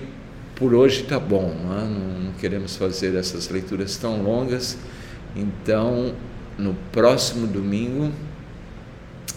por 0.55 0.73
hoje 0.73 1.03
está 1.03 1.19
bom, 1.19 1.55
não, 1.63 1.77
é? 1.77 1.83
não, 1.83 2.19
não 2.25 2.33
queremos 2.33 2.75
fazer 2.75 3.15
essas 3.15 3.47
leituras 3.47 3.95
tão 3.95 4.21
longas. 4.21 4.77
Então 5.35 6.13
no 6.57 6.73
próximo 6.91 7.47
domingo 7.47 8.11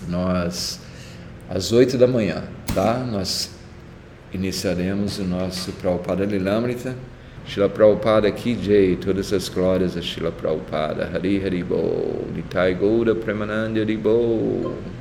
nós 0.09 0.81
às 1.49 1.73
oito 1.73 1.99
da 1.99 2.07
manhã, 2.07 2.45
tá? 2.75 2.99
Nós 2.99 3.51
iniciaremos 4.33 5.19
o 5.19 5.25
nosso 5.25 5.73
Prabhupada 5.73 6.25
Lilamrita. 6.25 6.97
Shila 7.51 7.69
Prabhupada 7.69 8.31
Ki 8.31 8.55
Jai, 8.55 8.95
todas 8.95 9.33
as 9.33 9.49
glórias 9.49 9.97
a 9.97 10.03
Shila 10.03 10.31
Prabhupada, 10.31 11.11
Hari 11.11 11.41
Hari 11.41 11.63
Bo, 11.63 12.25
Nitai 12.33 12.79
Goura 12.79 13.13
Premananda 13.13 13.81
Hari 13.81 13.97
Bo. 13.97 15.00